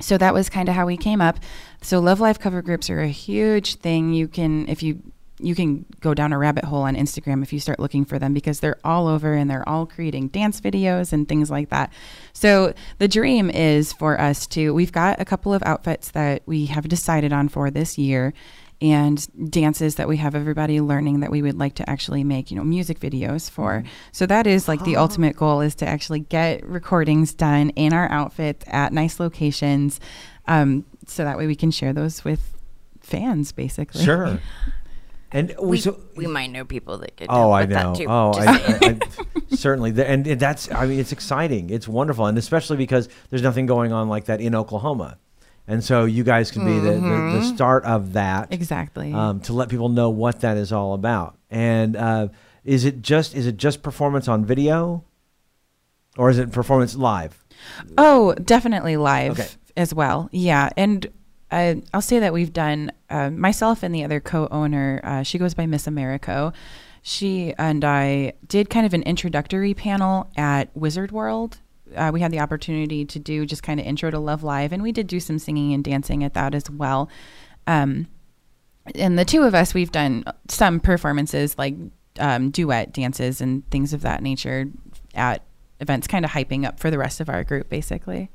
[0.00, 1.38] so that was kind of how we came up.
[1.82, 4.12] So Love Live cover groups are a huge thing.
[4.12, 5.02] You can if you
[5.38, 8.32] you can go down a rabbit hole on Instagram if you start looking for them
[8.32, 11.92] because they're all over and they're all creating dance videos and things like that.
[12.32, 16.66] So the dream is for us to we've got a couple of outfits that we
[16.66, 18.32] have decided on for this year
[18.80, 22.56] and dances that we have everybody learning that we would like to actually make, you
[22.56, 23.82] know, music videos for.
[24.12, 28.10] So that is like the ultimate goal is to actually get recordings done in our
[28.10, 29.98] outfits at nice locations.
[30.46, 32.52] Um, so that way we can share those with
[33.00, 34.04] fans basically.
[34.04, 34.40] Sure.
[35.32, 37.26] And we, We, so, we might know people that could.
[37.28, 37.94] Oh, I know.
[38.06, 38.46] Oh, I.
[38.46, 38.78] I,
[39.50, 39.90] I, certainly.
[39.90, 41.68] The- And that's, I mean, it's exciting.
[41.70, 42.26] It's wonderful.
[42.26, 45.18] And especially because there's nothing going on like that in Oklahoma.
[45.68, 47.54] And so you guys can be the, the, the Mm-hmm.
[47.56, 49.12] start of that Exactly.
[49.12, 51.36] um, to let people know what that is all about.
[51.50, 52.28] And uh,
[52.64, 55.04] is it just is it just performance on video,
[56.16, 57.44] or is it performance live?
[57.98, 59.48] Oh, definitely live Okay.
[59.76, 60.28] as well.
[60.32, 61.06] Yeah, and
[61.50, 65.00] uh, I'll say that we've done uh, myself and the other co-owner.
[65.04, 66.52] Uh, she goes by Miss Americo.
[67.02, 71.58] She and I did kind of an introductory panel at Wizard World.
[71.96, 74.82] Uh, we had the opportunity to do just kind of intro to Love Live, and
[74.82, 77.08] we did do some singing and dancing at that as well.
[77.66, 78.06] Um,
[78.94, 81.74] and the two of us, we've done some performances like
[82.20, 84.66] um, duet dances and things of that nature
[85.14, 85.42] at
[85.80, 88.30] events, kind of hyping up for the rest of our group, basically.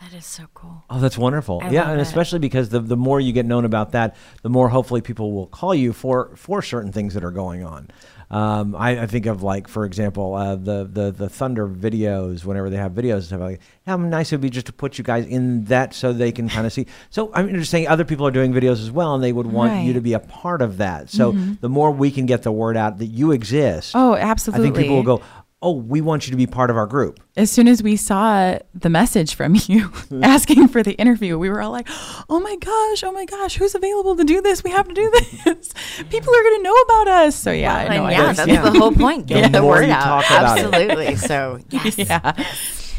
[0.00, 0.84] that is so cool.
[0.88, 1.60] Oh, that's wonderful.
[1.62, 2.02] I yeah, and it.
[2.02, 5.46] especially because the the more you get known about that, the more hopefully people will
[5.46, 7.88] call you for for certain things that are going on.
[8.30, 12.44] Um, I, I think of like, for example, uh, the the the Thunder videos.
[12.44, 13.90] Whenever they have videos, and stuff like that.
[13.90, 16.48] how nice it would be just to put you guys in that so they can
[16.48, 16.86] kind of see.
[17.10, 19.70] So I'm just saying, other people are doing videos as well, and they would want
[19.72, 19.84] you Right.
[19.86, 19.94] Mm-hmm.
[19.94, 21.10] to be a part of that.
[21.10, 24.68] So the more we can get the word out that you exist, Oh, absolutely.
[24.68, 25.22] I think people will go.
[25.62, 27.20] Oh, we want you to be part of our group.
[27.36, 30.24] As soon as we saw the message from you hmm.
[30.24, 31.86] asking for the interview, we were all like,
[32.30, 33.04] "Oh my gosh!
[33.04, 33.56] Oh my gosh!
[33.56, 34.64] Who's available to do this?
[34.64, 35.74] We have to do this.
[36.10, 37.90] People are going to know about us." So yeah, I know.
[37.90, 39.20] and I yeah, that's the whole point.
[39.30, 40.24] The Get the, more word you out.
[40.24, 40.64] talk about it.
[40.64, 41.16] Absolutely.
[41.16, 41.98] So yes.
[41.98, 42.32] yeah.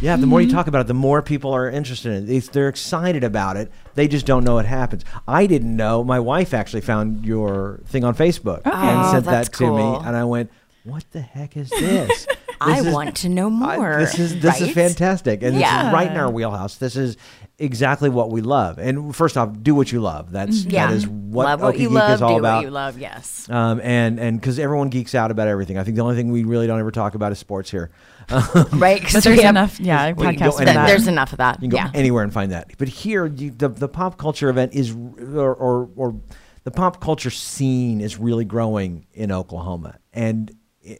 [0.02, 2.36] Yeah, the more you talk about it, the more people are interested in it.
[2.36, 3.71] It's, they're excited about it.
[3.93, 5.06] They just don't know it happens.
[5.28, 6.04] I didn't know.
[6.04, 10.15] My wife actually found your thing on Facebook and Oh, sent that to me, and
[10.15, 10.52] I went,
[10.84, 12.28] "What the heck is this?"
[12.62, 13.97] I is- want to know I- more.
[14.00, 16.78] this is this is fantastic, and this is right in our wheelhouse.
[16.78, 17.17] This is
[17.60, 18.80] exactly what we love.
[18.80, 20.32] And first off, do what you love.
[20.32, 20.88] That's Yeah.
[20.88, 22.12] that is what love what Okie you Geek love.
[22.15, 22.56] is all do about.
[22.58, 22.97] what you love.
[22.97, 23.47] Yes.
[23.50, 25.78] Um, and and because everyone geeks out about everything.
[25.78, 27.91] I think the only thing we really don't ever talk about is sports here.
[28.74, 29.00] right?
[29.02, 30.88] Because there's enough, yeah, We can podcasts that.
[30.88, 31.62] There's enough of that.
[31.62, 32.71] You can go anywhere and find that.
[32.78, 36.15] But here, you, the the pop culture event is, or, or or
[36.63, 40.54] the pop culture scene is really growing in Oklahoma, and i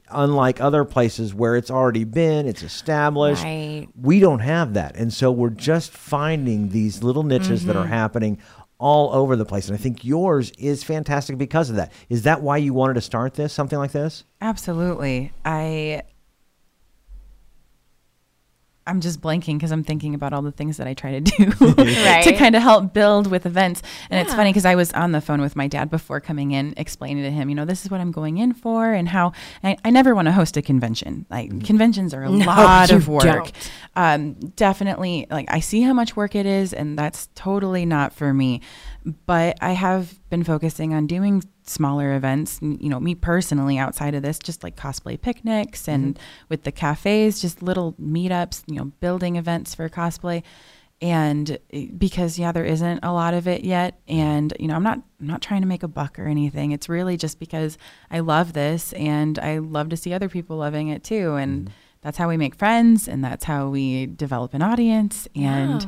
[0.10, 3.44] unlike other places where it's already been, it's established.
[3.44, 3.88] Right.
[4.00, 7.92] We don't have that, and so we're just finding these little niches that are Mm-hmm.
[7.94, 8.38] happening
[8.78, 9.68] all over the place.
[9.68, 11.92] And I think yours is fantastic because of that.
[12.10, 14.24] Is that why you wanted to start this, something like this?
[14.42, 15.32] Absolutely.
[15.46, 16.02] I
[18.88, 21.52] I'm just blanking because I'm thinking about all the things that I try to do
[21.52, 23.84] to kind of help build with events.
[24.10, 26.74] And it's funny because I was on the phone with my dad before coming in,
[26.78, 29.78] explaining to him, you know, this is what I'm going in for and how I,
[29.86, 31.28] I never want to host a convention.
[31.30, 33.52] Like conventions are a No, lot of work.
[33.96, 38.34] Um, definitely, like I see how much work it is, and that's totally not for
[38.34, 38.62] me.
[39.26, 42.60] But I have been focusing on doing smaller events.
[42.62, 46.20] You know, me personally, outside of this, just like cosplay picnics and
[46.50, 48.64] with the cafes, just little meetups.
[48.68, 50.44] You know, building events for cosplay.
[51.02, 54.84] And eh, because yeah, there isn't a lot of it yet, and you know, I'm
[54.84, 56.72] not I'm not trying to make a buck or anything.
[56.72, 57.78] It's really just because
[58.12, 61.72] I love this, and I love to see other people loving it too, and
[62.02, 65.88] that's how we make friends, and that's how we develop an audience, and.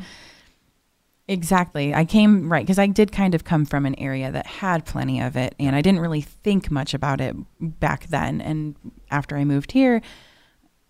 [1.27, 1.93] Exactly.
[1.95, 5.21] I came right because I did kind of come from an area that had plenty
[5.21, 8.41] of it, and I didn't really think much about it back then.
[8.41, 8.75] And
[9.09, 10.01] after I moved here,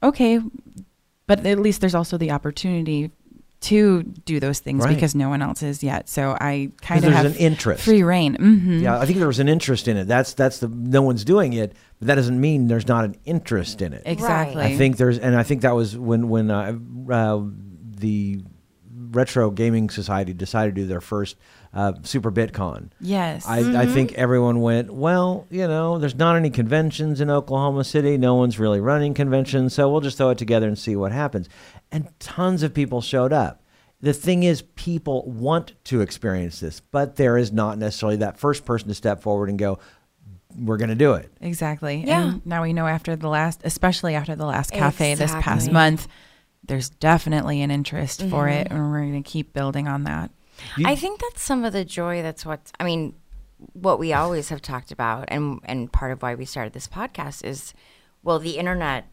[0.02, 0.40] okay,
[1.28, 3.12] but at least there's also the opportunity
[3.62, 4.94] to do those things Right.
[4.94, 6.10] because no one else is yet.
[6.10, 7.84] So I kind of have an interest.
[7.86, 8.36] free rein.
[8.36, 10.06] hmm Yeah, I think there was an interest in it.
[10.08, 13.82] That's that's the no one's doing it, but that doesn't mean there's not an interest
[13.82, 14.02] in it.
[14.06, 14.64] Exactly.
[14.64, 16.78] I think there's, and I think that was when when uh,
[17.10, 17.42] uh,
[18.00, 18.44] the
[19.14, 21.38] Retro Gaming Society decided to do their first
[21.74, 22.90] uh, Super BitCon.
[23.00, 23.46] Yes.
[23.48, 28.18] I, I think everyone went, well, you know, there's not any conventions in Oklahoma City.
[28.18, 31.50] No one's really running conventions, so we'll just throw it together and see what happens.
[31.92, 33.62] And tons of people showed up.
[34.02, 38.66] The thing is, people want to experience this, but there is not necessarily that first
[38.66, 39.80] person to step forward and go,
[40.60, 41.32] we're going to do it.
[41.42, 42.04] Exactly.
[42.06, 42.24] Yeah.
[42.24, 46.08] And now we know after the last, especially after the last cafe this past month,
[46.66, 48.76] there's definitely an interest for it, Mm-hmm.
[48.76, 50.32] and we're going to keep building on that.
[50.78, 52.22] You- I think that's some of the joy.
[52.22, 53.16] That's what I mean.
[53.74, 57.44] What we always have talked about, and and part of why we started this podcast
[57.46, 57.74] is,
[58.22, 59.06] well, the internet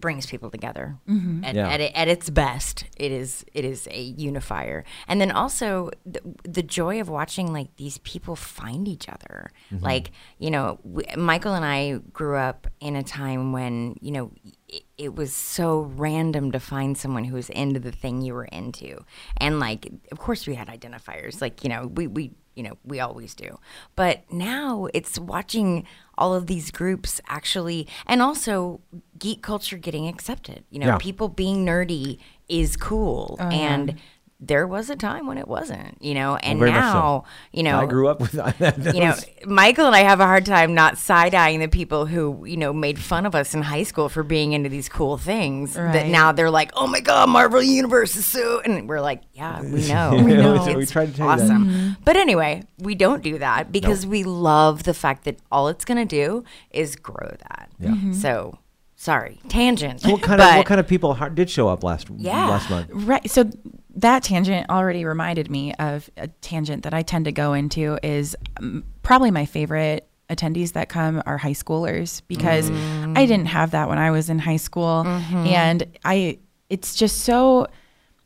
[0.00, 0.96] brings people together.
[1.08, 1.44] Mm-hmm.
[1.44, 1.68] At, Yeah.
[1.68, 4.84] at, at its best it is it is a unifier.
[5.08, 9.50] And then also the, the joy of watching like these people find each other.
[9.72, 9.84] Mm-hmm.
[9.84, 14.30] Like you know w michael and i grew up in a time when you know
[14.68, 18.46] it, it was so random to find someone who was into the thing you were
[18.46, 19.04] into.
[19.36, 21.40] And like of course we had identifiers.
[21.40, 23.58] Like you know we we you know we always do.
[23.96, 25.86] But now it's watching
[26.16, 28.80] all of these groups actually and also
[29.18, 30.64] geek culture getting accepted.
[30.70, 30.98] You know Yeah.
[30.98, 33.98] people being nerdy is cool oh, and
[34.46, 36.92] there was a time when it wasn't you know and very much so.
[36.92, 38.94] now you know I grew up with that.
[38.94, 39.14] you know,
[39.46, 42.72] Michael and I have a hard time not side eyeing the people who, you know,
[42.72, 45.74] made fun of us in high school for being into these cool things.
[45.74, 48.60] That now they're like, oh my God, Marvel Universe is so.
[48.64, 50.12] And we're like, yeah, we know.
[50.16, 50.54] We we know.
[50.64, 50.74] know.
[50.76, 51.44] We It's tried to tell you that.
[51.44, 51.66] awesome.
[51.66, 51.90] Mm-hmm.
[52.04, 55.98] But anyway, we don't do that because we love the fact that all it's going
[55.98, 57.70] to do is grow that.
[57.78, 57.90] Yeah.
[57.90, 58.12] Mm-hmm.
[58.12, 58.58] So,
[59.04, 60.02] sorry, tangent.
[60.06, 62.48] what kind of what kind of people did show up last Yeah.
[62.48, 62.88] last month?
[62.90, 63.30] Right.
[63.30, 63.50] So
[63.96, 68.34] that tangent already reminded me of a tangent that I tend to go into is
[68.58, 73.90] um, probably my favorite attendees that come are high schoolers because I didn't have that
[73.90, 76.38] when I was in high school and I
[76.70, 77.66] it's just so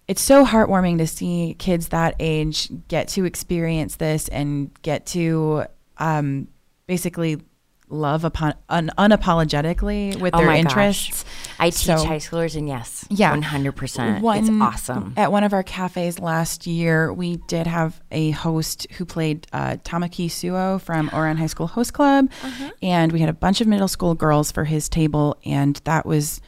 [0.06, 5.64] it's so heartwarming to see kids that age get to experience this and get to
[5.98, 6.46] um,
[6.86, 7.42] basically
[7.90, 10.72] love upon un, unapologetically with Oh their my gosh.
[10.72, 11.24] interests.
[11.58, 13.32] I teach So- high schoolers, and yes, Yeah.
[13.34, 14.18] 100%.
[14.18, 15.14] it's awesome.
[15.16, 19.76] At one of our cafes last year, we did have a host who played uh,
[19.84, 22.70] Tamaki Suo from Ouran High School Host Club, Uh-huh.
[22.82, 26.40] and we had a bunch of middle school girls for his table, and that was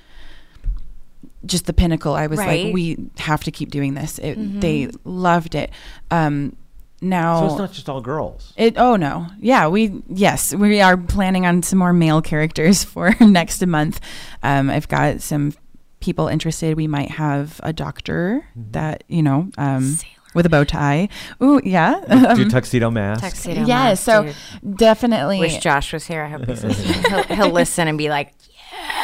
[1.46, 2.14] just the pinnacle.
[2.14, 2.48] I was Right.
[2.60, 2.64] Mm-hmm.
[2.66, 4.18] like, we have to keep doing this.
[4.18, 5.70] It, They loved it.
[6.10, 6.54] Um,
[7.00, 8.52] now So it's not just all girls.
[8.56, 9.26] it oh no.
[9.40, 14.00] Yeah, we yes, we are planning on some more male characters for next month.
[14.42, 15.52] Um I've got some
[16.00, 16.76] people interested.
[16.76, 19.96] We might have a doctor that, you know, um
[20.34, 21.08] with a bow tie.
[21.42, 22.00] Ooh, yeah.
[22.08, 23.20] Do Um, tuxedo mask.
[23.22, 24.22] Tuxedo yeah, mask, so
[24.62, 24.76] dude.
[24.76, 26.22] definitely Wish Josh was here.
[26.22, 26.62] I hope he's.
[26.62, 28.32] He'll, he'll listen and be like,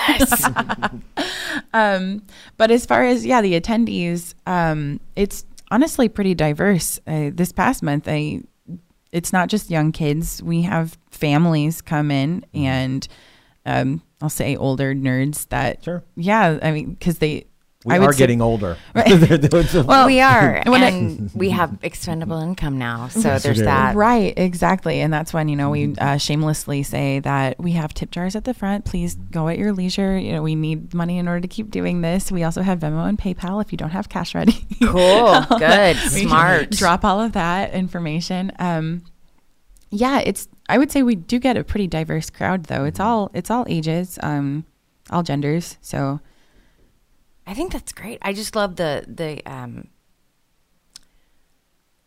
[0.09, 0.45] yes.
[1.75, 2.23] um
[2.57, 6.99] but as far as yeah the attendees um it's honestly pretty diverse.
[7.07, 8.41] Uh, this past month i
[9.13, 10.43] it's not just young kids.
[10.43, 13.07] We have families come in and
[13.65, 16.05] um i'll say older nerds that Sure.
[16.17, 17.47] yeah i mean because they
[17.87, 18.77] We I are say- getting older.
[18.95, 19.07] Right.
[19.87, 20.63] Well, we are.
[20.67, 23.09] when I- and we have expendable income now.
[23.09, 23.95] So Yes, there's that.
[23.95, 25.01] Right, exactly.
[25.01, 28.45] And that's when, you know, we uh, shamelessly say that we have tip jars at
[28.45, 28.85] the front.
[28.85, 30.19] Please go at your leisure.
[30.19, 32.33] You know, we need money in order to keep doing this.
[32.33, 34.67] We also have Venmo and PayPal if you don't have cash ready.
[34.83, 35.43] Cool.
[35.59, 35.97] Good.
[35.97, 36.71] Smart.
[36.71, 38.51] Drop all of that information.
[38.59, 39.05] Um,
[39.91, 40.49] yeah, it's.
[40.69, 42.85] I would say we do get a pretty diverse crowd, though.
[42.85, 43.31] It's all.
[43.35, 44.65] It's all ages, um,
[45.11, 45.79] all genders.
[45.81, 46.19] So
[47.47, 48.19] I think that's great.
[48.23, 49.89] I just love the the um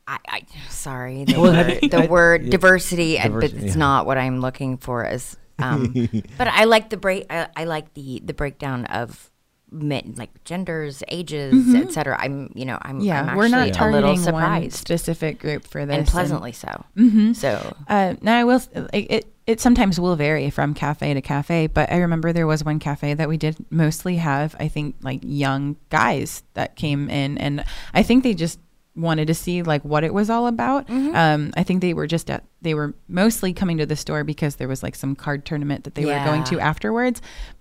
[0.07, 3.75] I, I sorry the Well, word, the I- word yeah, diversity, uh, diversity, but it's
[3.75, 3.79] yeah.
[3.79, 5.05] not what I'm looking for.
[5.05, 5.93] As um,
[6.37, 7.25] but I like the break.
[7.29, 9.29] I, I like the the breakdown of
[9.71, 12.17] men, like genders, ages, etc.
[12.19, 13.05] I'm you know I'm Mm-hmm.
[13.05, 16.83] yeah, I'm we're not actually a little surprised specific group for this, and pleasantly so.
[16.97, 17.35] Mhm.
[17.35, 18.61] So Uh, now I will.
[18.93, 22.63] It, it it sometimes will vary from cafe to cafe, but I remember there was
[22.63, 24.55] one cafe that we did mostly have.
[24.59, 28.59] I think like young guys that came in, and I think they just
[28.95, 30.87] wanted to see like what it was all about.
[30.87, 31.15] Mm-hmm.
[31.15, 34.57] Um, I think they were just at they were mostly coming to the store because
[34.57, 37.19] there was like some card tournament that they were going to afterwards.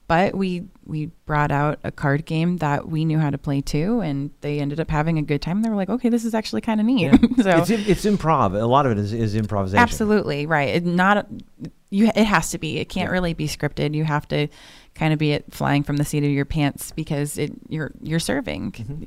[0.09, 4.01] But we we brought out a card game that we knew how to play too,
[4.01, 5.61] and they ended up having a good time.
[5.61, 7.11] They were like, "Okay, this is actually kind of neat."
[7.43, 8.61] so it's it's improv.
[8.61, 9.83] A lot of it is, is improvisation.
[9.83, 10.71] Absolutely right.
[10.71, 11.29] It not
[11.91, 12.11] you.
[12.17, 12.79] It has to be.
[12.79, 13.95] It can't really be scripted.
[13.95, 14.49] You have to
[14.95, 18.19] kind of be it flying from the seat of your pants because it you're you're
[18.19, 18.75] serving.
[18.79, 19.07] And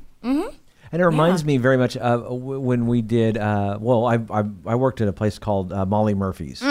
[0.92, 3.38] And it reminds me very much of when we did.
[3.38, 6.62] Uh, well, I, I I worked at a place called uh, Molly Murphy's.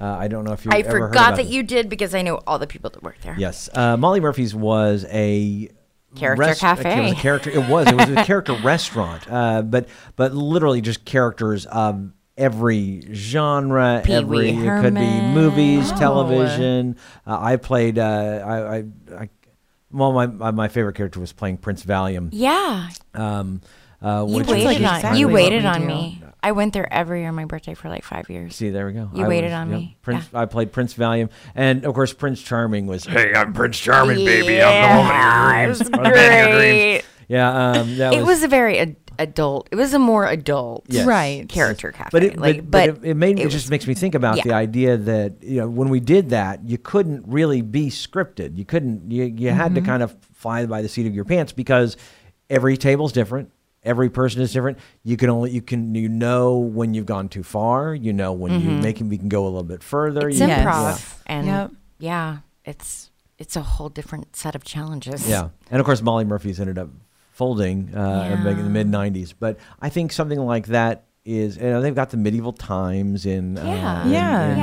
[0.00, 0.70] Uh, I don't know if you.
[0.72, 1.52] I forgot that it.
[1.52, 3.34] you did because I know all the people that work there.
[3.38, 5.68] Yes, uh, Molly Murphy's was a
[6.16, 6.98] Character rest- cafe.
[6.98, 7.50] It was a character.
[7.50, 7.86] It was.
[7.86, 9.30] It was a character restaurant.
[9.30, 14.00] Uh, but but literally just characters of every genre.
[14.04, 15.96] Pee every Wee it could be movies, Oh.
[15.98, 16.96] television.
[17.26, 17.98] Uh, I played.
[17.98, 18.02] Uh,
[18.44, 18.84] I, I,
[19.22, 19.28] I
[19.92, 22.30] well, my my my favorite character was playing Prince Valium.
[22.32, 22.88] Yeah.
[23.14, 23.60] Um,
[24.02, 25.86] uh, You which was waited just on exactly you waited on do.
[25.86, 26.22] me.
[26.42, 28.56] I went there every year on my birthday for like five years.
[28.56, 29.10] See, there we go.
[29.14, 29.96] You I waited was- on yep, me.
[30.00, 30.40] Prince, Yeah.
[30.40, 33.04] I played Prince Valium, and of course Prince Charming was.
[33.04, 34.62] Hey, I'm Prince Charming, baby.
[34.62, 35.78] I'm the woman of your dreams.
[35.78, 36.72] was I'm the man of your dreams.
[36.82, 37.04] great.
[37.28, 39.68] Yeah, um, that It was a very ad- adult.
[39.70, 41.06] It was a more adult Yes.
[41.06, 41.46] Right.
[41.48, 42.08] character cafe.
[42.10, 44.38] But it, like, but, but, it, it made it, was- just makes me think about
[44.38, 44.42] yeah.
[44.44, 48.56] the idea that you know when we did that, you couldn't really be scripted.
[48.56, 49.10] You couldn't.
[49.12, 49.74] You you had Mm-hmm.
[49.74, 51.96] to kind of fly by the seat of your pants because
[52.48, 53.50] every table's different.
[53.82, 54.78] Every person is different.
[55.04, 57.94] You can only you can you know when you've gone too far.
[57.94, 60.20] You know when you make we can go a little bit further.
[60.22, 60.30] Mm-hmm.
[60.30, 60.64] It's you, Yes.
[60.66, 61.70] improv, and Yep.
[61.98, 65.26] yeah, it's it's a whole different set of challenges.
[65.28, 66.90] Yeah, and of course Molly Murphy's ended up
[67.32, 69.32] folding uh, in, the- in the mid '90s.
[69.38, 73.56] But I think something like that is you know they've got the medieval times in
[73.56, 74.02] uh, Yeah.
[74.02, 74.42] and- Yeah.
[74.42, 74.58] and,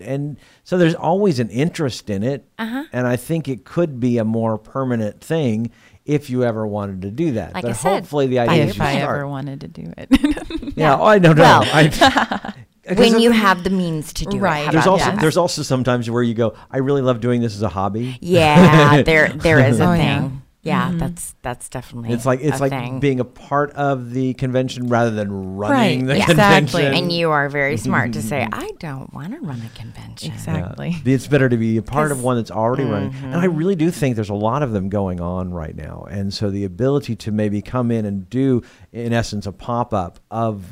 [0.00, 0.06] Yeah.
[0.12, 2.84] and so there's always an interest in it, Uh-huh.
[2.92, 5.70] and I think it could be a more permanent thing
[6.06, 7.52] if you ever wanted to do that.
[7.54, 9.92] Like but I said, hopefully the idea your is if I ever wanted to do
[9.98, 10.08] it.
[10.76, 11.42] yeah, oh, I don't know.
[11.42, 12.54] Well, I,
[12.96, 14.60] When you have the means to do Right.
[14.60, 14.66] it.
[14.66, 15.20] How there's also that?
[15.20, 18.16] there's also sometimes where you go, I really love doing this as a hobby.
[18.20, 20.00] yeah, there there is a Oh, thing.
[20.06, 20.30] yeah.
[20.66, 23.00] Yeah, that's that's definitely It's like it's like thing.
[23.00, 26.80] being a part of the convention rather than running Right, the convention.
[26.80, 26.98] Exactly.
[26.98, 30.32] and you are very smart to say, I don't want to run a convention.
[30.32, 30.90] exactly.
[31.04, 31.14] Yeah.
[31.14, 33.14] It's better to be a part of one that's already running.
[33.22, 33.56] And I Mm-hmm.
[33.56, 36.06] really do think there's a lot of them going on right now.
[36.10, 40.18] And so the ability to maybe come in and do, in essence, a pop up
[40.30, 40.64] of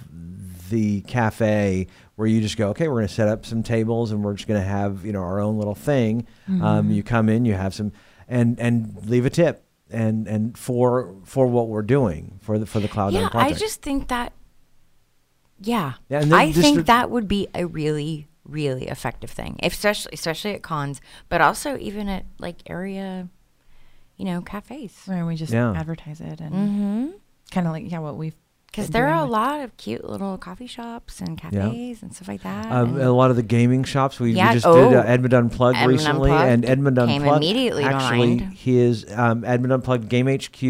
[0.70, 4.24] the cafe where you just go, okay, we're going to set up some tables and
[4.24, 6.22] we're just going to have, you know, our own little thing.
[6.48, 6.64] Mm-hmm.
[6.64, 7.92] Um, you come in, you have some,
[8.28, 9.63] and, and leave a tip.
[9.94, 13.52] And, and for for what we're doing for the for the cloud Nine Yeah, I
[13.52, 14.32] just think that.
[15.60, 20.10] Yeah, Yeah, and I think the- that would be a really, really effective thing, especially
[20.12, 23.28] especially at cons, but also even at like area,
[24.16, 25.02] you know, cafes.
[25.06, 25.72] Where we just Yeah.
[25.72, 27.06] advertise it and Mm-hmm.
[27.52, 28.34] kind of like yeah, what we've
[28.74, 32.42] Because there are a lot of cute little coffee shops and cafes and stuff like
[32.42, 32.72] that.
[32.72, 34.18] Um, a lot of the gaming shops.
[34.18, 37.22] We, Yeah, we just oh, did uh, Edmond Unplugged Edmond recently, Unplugged and Edmond came
[37.22, 40.62] Unplugged immediately actually his um, Edmond Unplugged Game HQ,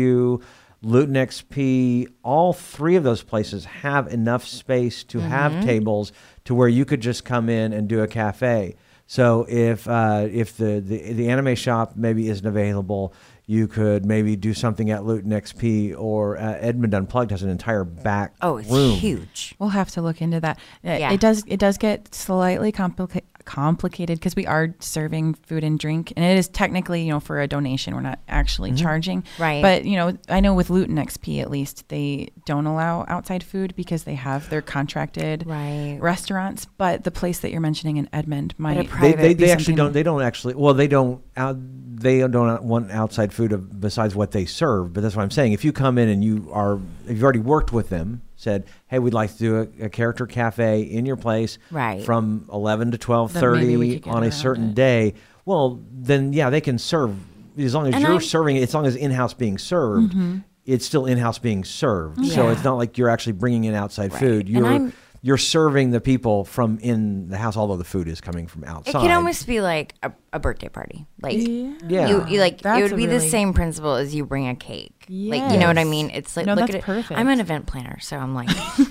[0.83, 2.09] Loot and XP.
[2.23, 5.29] All three of those places have enough space to Mm-hmm.
[5.29, 6.13] have tables
[6.45, 8.77] to where you could just come in and do a cafe.
[9.07, 13.15] So if uh, if the, the the anime shop maybe isn't available,
[13.47, 17.51] you could maybe do something at Loot and XP or uh, Edmond Unplugged has an
[17.51, 18.97] entire back oh, it's room.
[18.97, 19.55] huge.
[19.59, 20.59] We'll have to look into that.
[20.83, 21.13] Yeah.
[21.13, 21.45] It does.
[21.47, 26.39] It does get slightly complica- complicated because we are serving food and drink, and it
[26.39, 27.95] is technically, you know, for a donation.
[27.95, 28.83] We're not actually mm-hmm.
[28.83, 29.63] charging, Right.
[29.63, 33.43] But you know, I know with Loot and XP at least they don't allow outside
[33.43, 35.99] food because they have their contracted Right.
[36.01, 36.67] restaurants.
[36.79, 39.75] But the place that you're mentioning in Edmond might a they, they, be they actually
[39.75, 44.15] don't they don't actually well they don't out, they don't want outside food of, besides
[44.15, 46.77] what they serve but that's what i'm saying if you come in and you are
[47.05, 50.27] if you've already worked with them said hey we'd like to do a, a character
[50.27, 52.03] cafe in your place Right.
[52.05, 54.75] from 11 to Then maybe we 12.30 on a certain it.
[54.77, 57.17] day well then yeah they can serve
[57.59, 60.39] as long as And you're I- serving it as long as in-house being served mm-hmm.
[60.65, 64.21] it's still in-house being served so it's not like you're actually bringing in outside Right.
[64.21, 68.47] food you're you're serving the people from in the house although the food is coming
[68.47, 68.99] from outside.
[68.99, 71.07] It could almost be like a, a birthday party.
[71.23, 72.09] Like Yeah.
[72.09, 74.55] you, you like That's it would a be the same principle as you bring a
[74.57, 74.91] cake.
[75.09, 76.11] Like you know what I mean?
[76.15, 76.85] It's like No, look that's at it.
[76.85, 77.19] perfect.
[77.21, 78.49] I'm an event planner, so I'm like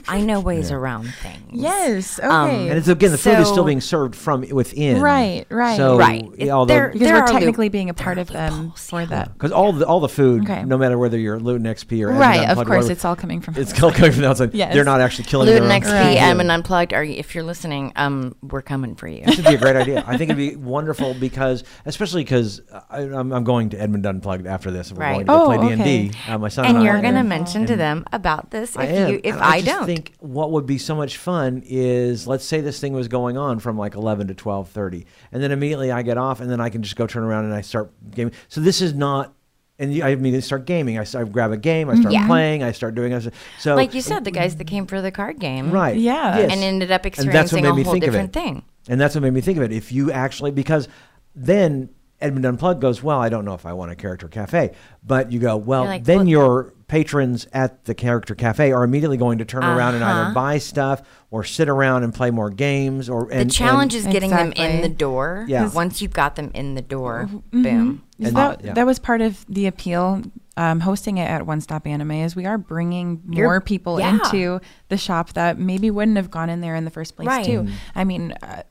[0.07, 1.49] I know ways around things.
[1.51, 2.19] Yes.
[2.19, 2.27] Okay.
[2.27, 5.01] Um, And it's again the food is still being served from within.
[5.01, 5.75] Right, right.
[5.75, 6.23] So Right.
[6.37, 8.89] It- although there- because there we're are loop- technically being a part of them loopholes,
[8.89, 9.05] for yeah.
[9.07, 9.33] that.
[9.33, 10.63] because all the all the food, Okay.
[10.63, 12.49] no matter whether you're Loot and XP or Edmond Right.
[12.49, 13.55] Of course, whatever, it's all coming from.
[13.57, 14.53] it's still coming from the outside.
[14.53, 14.73] Yes.
[14.73, 16.17] They're not actually killing Luton their own XP, food.
[16.19, 16.93] Edmond Unplugged.
[16.93, 19.25] Are you, if you're listening, um, we're coming for you.
[19.25, 20.03] This would be a great idea.
[20.07, 24.71] I think it'd be wonderful because, especially because I'm, I'm going to Edmond Unplugged after
[24.71, 24.89] this.
[24.89, 25.25] And We're Right.
[25.25, 25.73] going to go Oh, play D okay.
[25.73, 26.17] and D.
[26.27, 28.85] Uh, my son and, and you're gonna And- mention to them about this if I
[28.85, 29.11] am.
[29.11, 29.85] you if And I, just don't.
[29.85, 33.59] think what would be so much fun is let's say this thing was going on
[33.59, 36.83] from like 11 to 12:30 and then immediately I get off and then I can
[36.83, 38.33] just go turn around and I start gaming.
[38.47, 39.33] So this is not
[39.79, 40.99] and I immediately start gaming.
[40.99, 42.27] I, start, I grab a game, I start Yeah.
[42.27, 43.33] playing, I start doing it.
[43.59, 45.97] So like you said, the guys that came for the card game, right.
[45.97, 46.37] Yeah.
[46.37, 46.51] yes.
[46.53, 48.39] and ended up And that's what experiencing made a me whole think of different it.
[48.39, 48.63] thing.
[48.87, 49.71] And that's what made me think of it.
[49.71, 50.87] If you actually, because
[51.35, 51.89] then
[52.21, 54.71] Edmond Unplugged goes, well, I don't know if I want a character cafe,
[55.05, 58.83] but you go, well, You're like, then well- you're patrons at the character cafe are
[58.83, 60.33] immediately going to turn around and either Uh-huh.
[60.33, 64.13] buy stuff or sit around and play more games or and, the challenge and- is
[64.13, 64.81] getting them in Exactly.
[64.81, 65.45] the door.
[65.47, 65.71] Yeah.
[65.73, 67.63] Once you've got them in the door, Mm-hmm.
[67.63, 68.03] boom.
[68.21, 68.73] So And- that, yeah.
[68.73, 70.21] that was part of the appeal.
[70.55, 74.19] Um, hosting it at One Stop Anime is we are bringing You're- more people yeah.
[74.23, 77.43] into the shop that maybe wouldn't have gone in there in the first place Right.
[77.43, 77.67] too.
[77.95, 78.63] I mean, uh, w-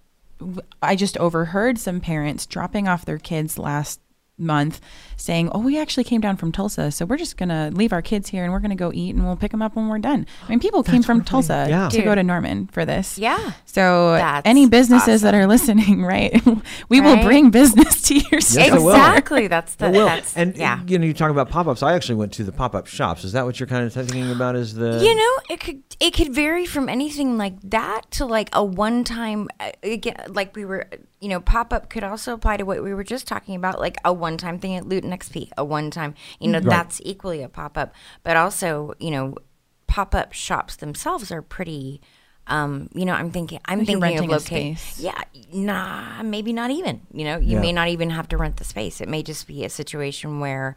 [0.82, 4.00] I just overheard some parents dropping off their kids last
[4.38, 4.80] month
[5.22, 8.28] saying, "Oh, we actually came down from Tulsa, so we're just gonna leave our kids
[8.28, 10.48] here and we're gonna go eat and we'll pick them up when we're done." I
[10.50, 11.88] mean, people came from Tulsa Yeah.
[11.88, 12.04] to Dude.
[12.04, 13.18] go to Norman for this.
[13.18, 13.52] Yeah.
[13.64, 16.40] So That's any businesses that are listening, right?
[16.88, 18.62] we will bring business to your store.
[18.64, 19.46] Yes, it exactly.
[19.46, 20.06] That's the It will.
[20.06, 20.80] that's and yeah.
[20.86, 21.82] you know, you talk about pop-ups.
[21.82, 23.24] I actually went to the pop-up shops.
[23.24, 24.56] Is that what you're kind of thinking about?
[24.56, 28.48] Is the You know, it could it could vary from anything like that to like
[28.52, 30.86] a one time uh, again like we were
[31.20, 33.96] you know pop up could also apply to what we were just talking about like
[34.04, 36.68] a one time thing at Loot and XP a one time you know Right.
[36.70, 37.94] that's equally a pop up
[38.24, 39.34] but also you know
[39.86, 42.00] pop up shops themselves are pretty
[42.48, 45.04] um, you know, I'm thinking, I'm you're thinking of location.
[45.04, 47.02] Yeah, nah, maybe not even.
[47.12, 47.60] You know, you Yeah.
[47.60, 49.00] may not even have to rent the space.
[49.00, 50.74] It may just be a situation where,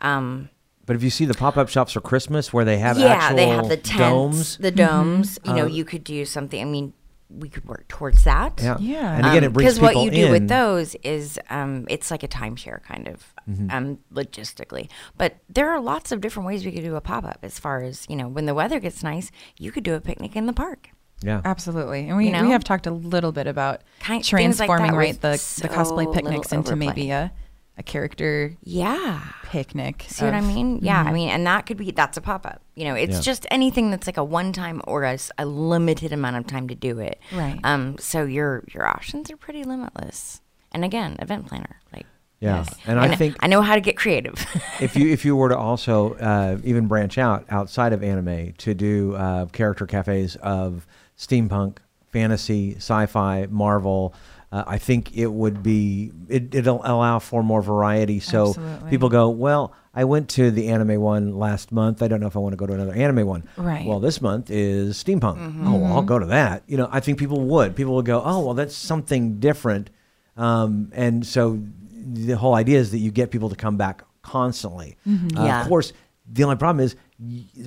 [0.00, 0.48] um,
[0.86, 3.48] But if you see the pop-up shops for Christmas where they have yeah, actual they
[3.48, 5.38] have the tents, domes, the domes.
[5.44, 6.60] You know, Uh, you could do something.
[6.60, 6.92] I mean,
[7.30, 8.58] we could work towards that.
[8.62, 9.16] yeah, Yeah.
[9.16, 10.32] and again, it brings because people what you do in.
[10.32, 13.70] with those is um, it's like a timeshare kind of Mm-hmm.
[13.70, 14.90] um, logistically.
[15.16, 17.38] But there are lots of different ways we could do a pop up.
[17.42, 20.36] As far as you know, when the weather gets nice, you could do a picnic
[20.36, 20.90] in the park.
[21.22, 22.08] yeah, Absolutely.
[22.08, 22.42] And we, You know?
[22.42, 25.68] we have talked a little bit about Kind- things like transforming right the, with the
[25.68, 27.32] cosplay picnics little into maybe a,
[27.78, 29.20] a character Yeah.
[29.44, 30.04] picnic.
[30.08, 30.80] See what I mean?
[30.82, 32.60] Yeah, I mean, and that could be that's a pop up.
[32.74, 33.20] You know, it's Yeah.
[33.22, 36.98] just anything that's like a one time or a limited amount of time to do
[36.98, 37.20] it.
[37.32, 37.58] Right.
[37.64, 37.96] Um.
[37.98, 40.40] So your your options are pretty limitless.
[40.72, 42.06] And again, event planner, like
[42.40, 42.58] yeah.
[42.58, 42.74] Yes.
[42.86, 44.34] And I kn- think I know how to get creative.
[44.80, 48.74] if you if you were to also uh, even branch out outside of anime to
[48.74, 51.78] do uh, character cafes of steampunk,
[52.12, 54.14] fantasy, sci-fi, Marvel,
[54.50, 58.20] uh, I think it would be it, it'll allow for more variety.
[58.20, 58.90] So Absolutely.
[58.90, 62.02] people go, well, I went to the anime one last month.
[62.02, 63.48] I don't know if I want to go to another anime one.
[63.56, 63.84] Right.
[63.86, 65.64] Well, this month is steampunk.
[65.66, 66.62] Oh, well, I'll go to that.
[66.66, 67.74] You know, I think people would.
[67.76, 69.90] People would go, oh, well, that's something different.
[70.36, 74.96] Um, and so the whole idea is that you get people to come back constantly.
[75.06, 75.62] Uh, Yeah.
[75.62, 75.92] Of course,
[76.30, 76.94] the only problem is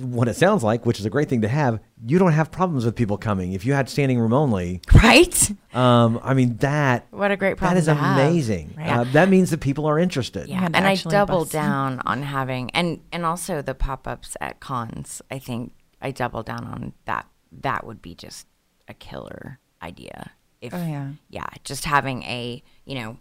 [0.00, 1.78] what it sounds like, which is a great thing to have.
[2.06, 3.52] You don't have problems with people coming.
[3.52, 5.52] If you had standing room only, right?
[5.74, 8.18] um, I mean that What a great that problem is to have.
[8.18, 8.74] amazing.
[8.76, 8.88] Right.
[8.90, 10.48] Uh, that means that people are interested.
[10.48, 14.08] Yeah, And and I actually double bust- down on having and and also the pop
[14.08, 15.20] ups at cons.
[15.30, 17.26] I think I double down on that.
[17.60, 18.46] That would be just
[18.88, 20.30] a killer idea.
[20.62, 21.10] If Oh, yeah.
[21.28, 23.18] yeah, just having a you know,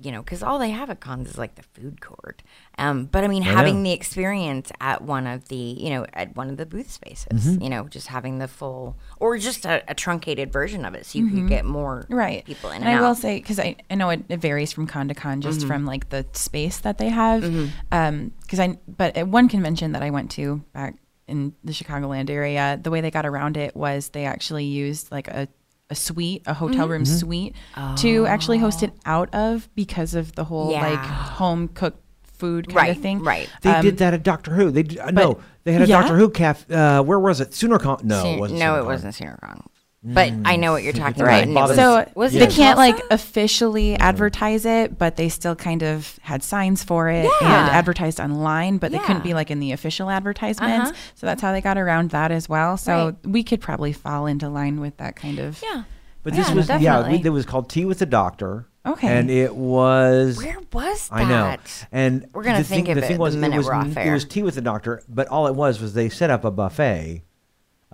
[0.00, 2.42] you know, because all they have at cons is like the food court.
[2.78, 3.90] Um, but I mean, I having know.
[3.90, 7.62] the experience at one of the you know at one of the booth spaces, Mm-hmm.
[7.62, 11.18] you know, just having the full or just a, a truncated version of it, so
[11.18, 12.14] you could get more Mm-hmm.
[12.14, 14.72] right people in and, and, i will say because I, I know it, it varies
[14.72, 15.40] from con to con Mm-hmm.
[15.50, 17.44] just from like the space that they have
[17.92, 20.96] um because i but at one convention that i went to back
[21.28, 25.28] in the chicagoland area the way they got around it was they actually used like
[25.28, 25.46] a
[25.94, 27.16] a suite, a hotel room Mm-hmm.
[27.18, 27.54] suite,
[27.98, 30.88] to actually host it out of because of the whole Yeah.
[30.90, 30.98] like
[31.38, 33.22] home cooked food kind Right, of thing.
[33.22, 33.48] right.
[33.62, 34.70] They Um, did that at Doctor Who.
[34.70, 36.00] They did, uh, no, they had a yeah?
[36.00, 36.74] Doctor Who cafe.
[36.74, 37.50] Uh, where was it?
[37.52, 38.02] Soonercon?
[38.02, 38.58] No, Sen- it wasn't.
[38.60, 39.60] no, it wasn't Sinnercon.
[40.06, 41.26] But I know what you're talking about.
[41.28, 41.42] Right.
[41.48, 45.28] and it was- So was they it in can't like officially advertise it, but they
[45.30, 49.50] still kind of had signs for it and advertised online, but they couldn't be like
[49.50, 50.90] in the official advertisements.
[50.90, 50.98] Uh-huh.
[51.14, 52.76] So that's how they got around that as well.
[52.76, 53.26] So Right.
[53.26, 55.62] we could probably fall into line with that kind of.
[55.62, 55.84] Yeah.
[56.22, 57.18] But this Yeah, was yeah, definitely.
[57.18, 58.66] we, it was called Tea with the Doctor.
[58.86, 59.08] Okay.
[59.08, 61.14] and it was Where was that?
[61.16, 61.56] I know.
[61.90, 63.66] And We're gonna the think thing, of the it thing the was, minute it was,
[63.66, 64.12] we're off it air.
[64.12, 67.22] was tea with the doctor, but all it was was they set up a buffet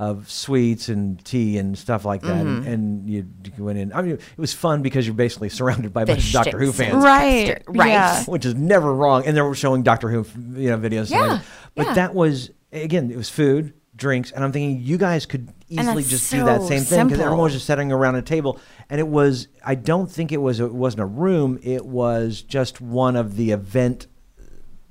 [0.01, 2.72] of sweets and tea and stuff like that, and, Mm-hmm.
[2.72, 3.26] and you,
[3.57, 3.92] you went in.
[3.92, 6.72] I mean, it was fun because you're basically surrounded by a bunch of Doctor Who
[6.72, 7.62] fans, Right.
[7.68, 7.88] Right.
[7.90, 8.24] Yeah.
[8.24, 9.26] which is never wrong.
[9.26, 10.24] And they were showing Doctor Who,
[10.59, 11.01] you know, videos.
[11.03, 11.46] and Yeah, everything.
[11.74, 11.94] but yeah.
[11.94, 16.09] that was again, it was food, drinks, and I'm thinking you guys could easily that's
[16.09, 19.07] just do that same thing because everyone was just sitting around a table, and it
[19.07, 19.48] was.
[19.62, 20.61] I don't think it was.
[20.61, 21.59] It wasn't a room.
[21.62, 24.07] It was just one of the event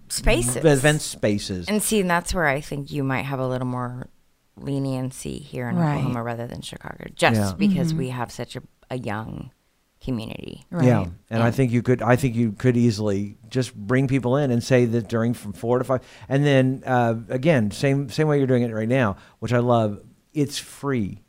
[0.09, 0.57] Spaces.
[0.57, 1.67] event spaces.
[1.67, 4.07] And see, and that's where I think you might have a little more
[4.61, 5.95] leniency here in Right.
[5.97, 7.53] Oklahoma rather than Chicago, just Yeah.
[7.57, 9.51] because we have such a, a young
[10.01, 10.63] community.
[10.71, 10.85] Right.
[10.87, 12.01] Yeah, and I think you could.
[12.01, 15.77] I think you could easily just bring people in and say that during from four
[15.77, 19.51] to five, and then uh, again, same same way you're doing it right now, which
[19.53, 19.99] I love.
[20.33, 21.23] It's free,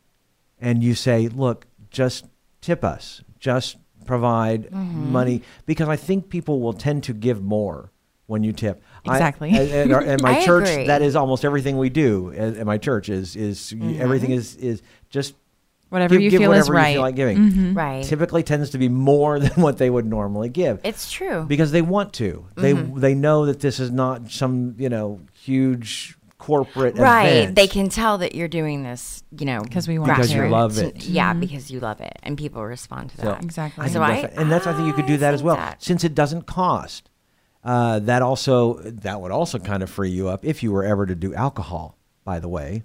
[0.60, 2.26] and you say, look, just
[2.60, 5.12] tip us, just provide Mm-hmm.
[5.12, 7.90] money, because I think people will tend to give more
[8.26, 8.82] when you tip.
[9.07, 9.51] I- Exactly.
[9.53, 10.86] at, at our- at my I church, agree.
[10.86, 12.32] that is almost everything we do.
[12.36, 14.01] At, at my church is is Mm-hmm.
[14.01, 15.34] everything is is just
[15.88, 16.92] Whatever give, you give feel whatever is you right.
[16.94, 17.36] feel like giving.
[17.38, 17.76] Mhm.
[17.76, 18.05] Right.
[18.05, 21.44] Typically tends to be more than what they would normally give It's true.
[21.48, 22.46] because they want to.
[22.57, 23.01] They Mm-hmm.
[23.01, 27.26] they know that this is not some you know huge corporate right.
[27.26, 27.55] event.
[27.57, 30.48] They can tell that you're doing this, you know, 'Cause we want Because you to.
[30.48, 30.96] love grassroots.
[30.96, 31.05] it.
[31.05, 33.44] Yeah, because you love it, and people respond to So, that.
[33.44, 33.82] Exactly.
[33.82, 35.42] I think So that's I- and that's I think you could do I that as
[35.42, 37.09] well that- since it doesn't cost.
[37.62, 41.04] Uh, that also that would also kind of free you up if you were ever
[41.06, 41.96] to do alcohol.
[42.24, 42.84] By the way,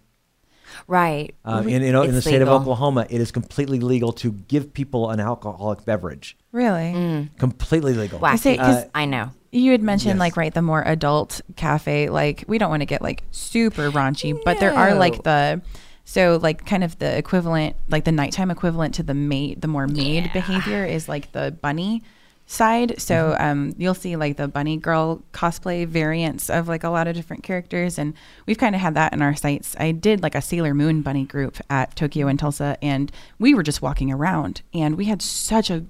[0.88, 1.34] Right.
[1.46, 2.56] uh, in in, in the state legal.
[2.56, 6.38] of Oklahoma, it is completely legal to give people an alcoholic beverage.
[6.52, 7.30] Really?
[7.38, 8.20] Completely legal.
[8.20, 8.40] Wacky.
[8.40, 9.30] say, 'cause- Uh, I know.
[9.52, 10.20] You had mentioned Yes.
[10.20, 14.38] like right the more adult cafe like we don't want to get like super raunchy
[14.44, 15.62] but there are like the
[16.04, 19.88] so like kind of the equivalent like the nighttime equivalent to the maid the more
[19.88, 22.04] maid behavior is like the bunny
[22.48, 23.44] side so Mm-hmm.
[23.44, 27.42] um you'll see like the bunny girl cosplay variants of like a lot of different
[27.42, 28.14] characters and
[28.46, 31.26] we've kind of had that in our sites i did like a sailor moon bunny
[31.26, 35.72] group at Tokyo in Tulsa and we were just walking around and we had such
[35.72, 35.86] a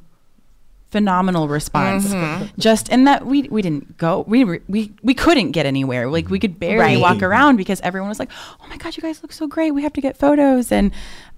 [0.92, 2.46] phenomenal response Mm-hmm.
[2.58, 6.30] just and that we we didn't go we were, we we couldn't get anywhere like
[6.30, 7.00] we could barely Right.
[7.02, 8.30] walk around because everyone was like
[8.62, 10.92] oh my god you guys look so great we have to get photos and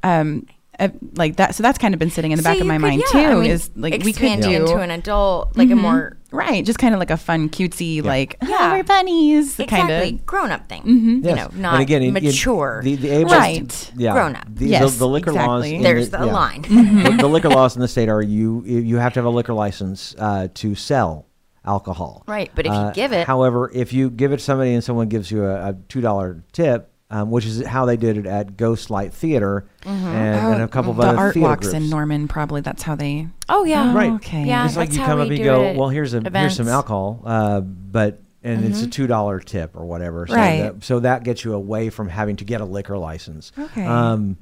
[0.04, 0.46] um
[0.80, 2.76] uh, like that so that's kind of been sitting in the So back of my
[2.76, 4.92] could- mind yeah, too I mean, is like we could expand it do into an
[4.92, 8.50] adult, like a more right just kind of like a fun cutesy like Yeah.
[8.50, 10.84] yeah we're bunnies exactly kind of grown up thing.
[10.84, 11.06] Mhm.
[11.06, 11.36] You Yes.
[11.38, 12.82] know, And not again, it- it- mature.
[12.84, 13.92] the, the able Right.
[13.98, 14.46] yeah, Grown up.
[14.54, 15.64] The, Yes, the, the liquor laws.
[15.66, 15.76] exactly.
[15.78, 16.34] in There's the yeah.
[16.34, 16.62] line.
[16.64, 19.54] the, the liquor laws in the state are you you have to have a liquor
[19.54, 21.26] license uh, to sell
[21.66, 22.24] alcohol.
[22.28, 24.84] Right, but if you Uh, give it- however, if you give it to somebody and
[24.84, 28.26] someone gives you a, a two dollar tip, um, which is how they did it
[28.26, 31.68] at Ghost Light Theater and, and a couple of Oh, the other art theater walks
[31.68, 31.74] groups.
[31.76, 33.94] in Norman probably that's how they oh yeah.
[33.94, 34.12] Right.
[34.14, 34.66] okay Yeah.
[34.66, 37.62] it's like you come up and do go, well, here's a here's some alcohol, uh,
[37.62, 40.28] but and it's a two dollar tip or whatever.
[40.28, 40.62] So Right.
[40.62, 43.52] That, so that gets you away from having to get a liquor license.
[43.58, 43.86] Okay.
[43.86, 44.38] Um,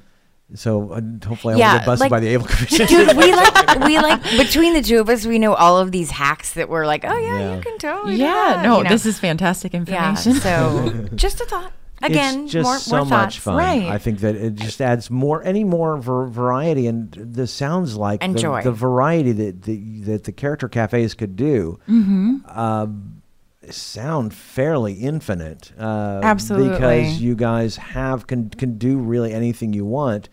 [0.54, 2.86] so uh, hopefully I Yeah, won't get busted like- by the ABLE Commission.
[2.86, 6.10] Dude, we like we like between the two of us, we know all of these
[6.12, 7.56] hacks that we're like, oh yeah, Yeah.
[7.56, 8.14] you can totally.
[8.16, 8.90] do yeah that, no you know?
[8.90, 10.32] this is fantastic information.
[10.32, 10.36] yeah.
[10.36, 11.72] information So just a thought.
[12.02, 13.56] Again, it's just more, so more much fun.
[13.56, 13.84] Right.
[13.84, 18.20] I think that it just adds more, any more ver- variety, and this sounds like
[18.20, 21.80] the, the variety that the, that the character cafes could do.
[21.88, 22.36] Mm-hmm.
[22.46, 23.22] Um,
[23.70, 25.72] sound fairly infinite.
[25.78, 26.70] Uh, Absolutely.
[26.70, 30.28] because you guys have can can do really anything you want.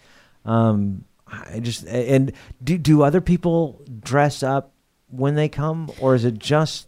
[0.46, 2.32] Um, I just and
[2.64, 4.74] do do other people dress up
[5.10, 6.88] when they come, or is it just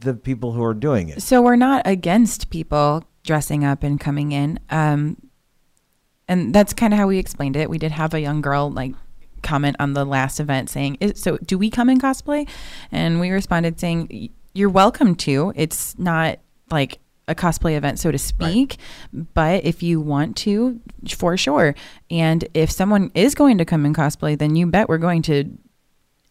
[0.00, 1.22] the people who are doing it?
[1.22, 4.58] So we're not against people dressing up and coming in.
[4.70, 5.16] Um,
[6.26, 7.70] and that's kind of how we explained it.
[7.70, 8.92] We did have a young girl like
[9.42, 12.48] comment on the last event saying, "Is- "So do we come in cosplay?"
[12.90, 15.52] And we responded saying, "You're welcome to.
[15.54, 16.40] It's not
[16.72, 18.76] like." A cosplay event, so to speak,
[19.12, 20.80] but if you want to,
[21.16, 21.76] for sure.
[22.10, 25.44] And if someone is going to come in cosplay, then you bet we're going to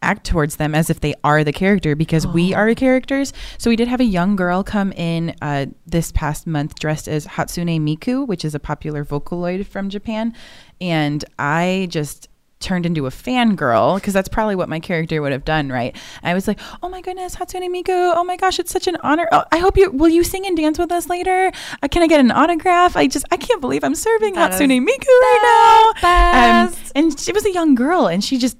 [0.01, 3.33] act towards them as if they are the character because we are characters.
[3.57, 7.27] So we did have a young girl come in uh, this past month dressed as
[7.27, 10.33] Hatsune Miku, which is a popular Vocaloid from Japan,
[10.79, 12.29] and I just
[12.61, 15.95] turned into a fangirl because that's probably what my character would have done, right?
[16.23, 18.13] I was like, "Oh my goodness, Hatsune Miku!
[18.15, 19.27] Oh my gosh, it's such an honor!
[19.31, 21.51] Oh, I hope you will you sing and dance with us later?
[21.81, 22.97] Uh, can I get an autograph?
[22.97, 27.31] I just I can't believe I'm serving That Hatsune Miku right now." Um, and she
[27.31, 28.57] was a young girl, and she just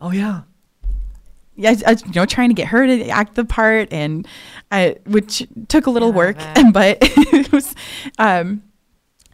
[0.00, 0.42] Oh yeah.
[1.56, 4.26] Yeah, I, I- you know, trying to get her to act the part, and
[4.70, 6.64] I, which took a little Yeah, work, bet.
[6.72, 7.74] but it was.
[8.18, 8.62] Um,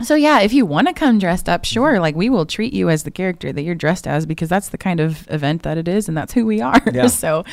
[0.02, 2.00] so yeah, if you want to come dressed up, sure.
[2.00, 4.78] Like we will treat you as the character that you're dressed as because that's the
[4.78, 6.80] kind of event that it is, and that's who we are.
[6.92, 7.06] Yeah.
[7.08, 7.44] so,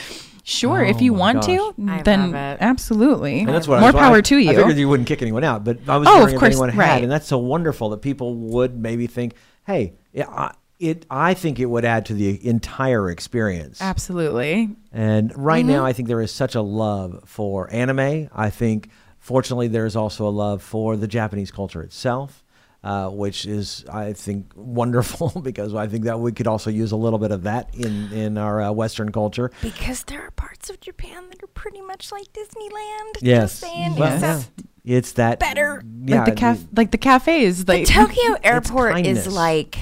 [0.43, 1.45] sure, if Oh you want gosh.
[1.57, 3.41] to, I then absolutely.
[3.41, 4.49] And that's what more was- power I, to you.
[4.51, 6.51] I figured you wouldn't kick anyone out, but I was Oh, of wondering if course,
[6.53, 7.03] anyone had, right.
[7.03, 9.33] and that's so wonderful that people would maybe think,
[9.67, 13.81] "Hey, yeah, I, it." I think it would add to the entire experience.
[13.81, 14.69] absolutely.
[14.91, 15.71] And right Mm-hmm.
[15.73, 18.29] now, I think there is such a love for anime.
[18.33, 22.43] I think, fortunately, there is also a love for the Japanese culture itself.
[22.81, 26.95] Uh, which is, I think, wonderful because I think that we could also use a
[26.95, 29.51] little bit of that in in our uh, Western culture.
[29.61, 33.17] Because there are parts of Japan that are pretty much like Disneyland.
[33.19, 34.49] Yes, saying, Well, except
[34.85, 34.95] yeah.
[34.95, 35.83] it's that better.
[36.05, 39.77] Yeah, like the caf- like the cafes, the Tokyo airport is like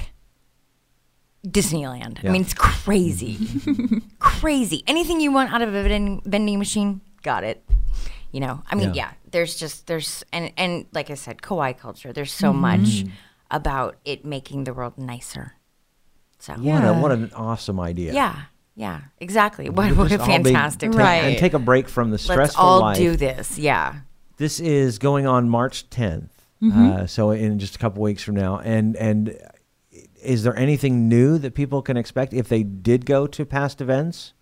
[1.47, 2.21] Disneyland.
[2.23, 2.29] Yeah.
[2.29, 3.37] I mean, it's crazy,
[4.19, 4.83] crazy.
[4.87, 7.63] Anything you want out of a vending, vending machine, got it.
[8.31, 9.07] You know, I mean, Yeah.
[9.07, 9.11] yeah.
[9.31, 12.13] There's just there's and and like I said, kawaii culture.
[12.13, 12.61] There's so Mm-hmm.
[12.61, 13.05] much
[13.51, 15.53] about it making the world nicer.
[16.39, 17.01] So what, a, Yeah.
[17.01, 18.13] what an awesome idea.
[18.13, 18.35] yeah,
[18.75, 19.69] yeah, exactly.
[19.69, 21.23] What, what a just all be- fantastic take- Right.
[21.23, 22.97] And take a break from the stressful Let's stressful all life.
[22.97, 23.57] do this.
[23.57, 23.95] Yeah.
[24.37, 26.29] This is going on March 10th.
[26.63, 29.37] Uh, so in just a couple weeks from now, and and
[30.21, 34.33] is there anything new that people can expect if they did go to past events?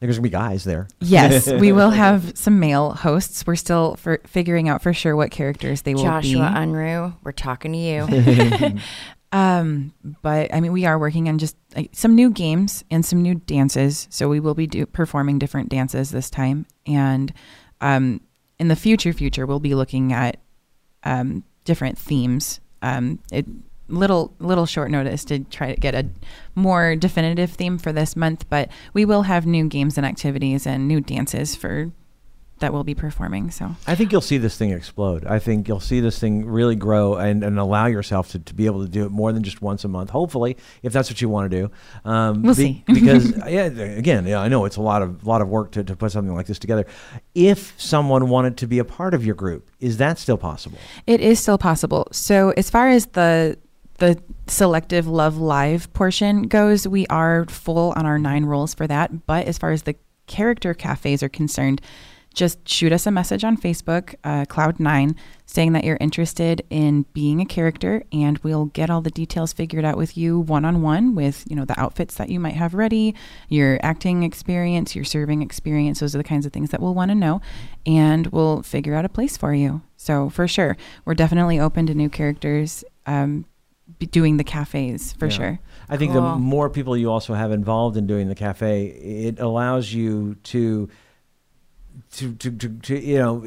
[0.00, 0.88] There's gonna be guys there.
[1.00, 3.46] Yes, we will have some male hosts.
[3.46, 6.58] We're still for figuring out for sure what characters they will Joshua be.
[6.58, 8.78] Unruh, we're talking to you.
[9.34, 13.22] Um, but I mean, we are working on just like, some new games and some
[13.22, 14.06] new dances.
[14.10, 17.32] So we will be do, performing different dances this time, and
[17.80, 18.20] um,
[18.58, 20.36] in the future, future we'll be looking at
[21.04, 22.60] um, different themes.
[22.82, 23.46] Um, it
[23.92, 26.08] little little short notice to try to get a
[26.54, 30.88] more definitive theme for this month, but we will have new games and activities and
[30.88, 31.92] new dances for
[32.62, 33.50] that we'll be performing.
[33.50, 35.26] So I think you'll see this thing explode.
[35.26, 38.66] I think you'll see this thing really grow and, and allow yourself to, to be
[38.66, 40.10] able to do it more than just once a month.
[40.10, 41.70] Hopefully, if that's what you want to do.
[42.08, 42.84] Um, We'll see.
[42.92, 45.94] because yeah, again, yeah, I know it's a lot of lot of work to, to
[45.94, 46.86] put something like this together.
[47.34, 50.78] If someone wanted to be a part of your group, is that still possible?
[51.06, 52.08] It is still possible.
[52.12, 53.58] So as far as the
[53.98, 59.26] the selective Love Live portion goes, we are full on our nine roles for that.
[59.26, 61.80] But as far as the character cafes are concerned,
[62.34, 65.14] just shoot us a message on Facebook, uh, Cloud9,
[65.44, 69.84] saying that you're interested in being a character, and we'll get all the details figured
[69.84, 72.74] out with you one on one with you know the outfits that you might have
[72.74, 73.14] ready,
[73.48, 76.00] your acting experience, your serving experience.
[76.00, 77.40] Those are the kinds of things that we'll want to know,
[77.84, 79.82] and we'll figure out a place for you.
[79.96, 82.82] So for sure, we're definitely open to new characters.
[83.04, 83.44] Um,
[84.10, 85.30] doing the cafes for Yeah.
[85.32, 85.60] sure.
[85.88, 89.92] I think the more people you also have involved in doing the cafe, it allows
[89.92, 90.88] you to.
[92.12, 93.44] To, to, to, to you know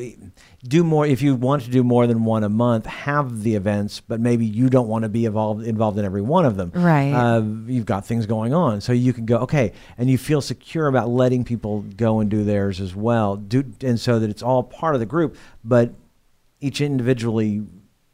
[0.68, 4.02] do more if you want to do more than one a month have the events
[4.02, 7.12] but maybe you don't want to be involved involved in every one of them Right.
[7.12, 10.86] uh, you've got things going on so you can go okay and you feel secure
[10.88, 14.62] about letting people go and do theirs as well do and so that it's all
[14.62, 15.94] part of the group but
[16.62, 17.64] each individually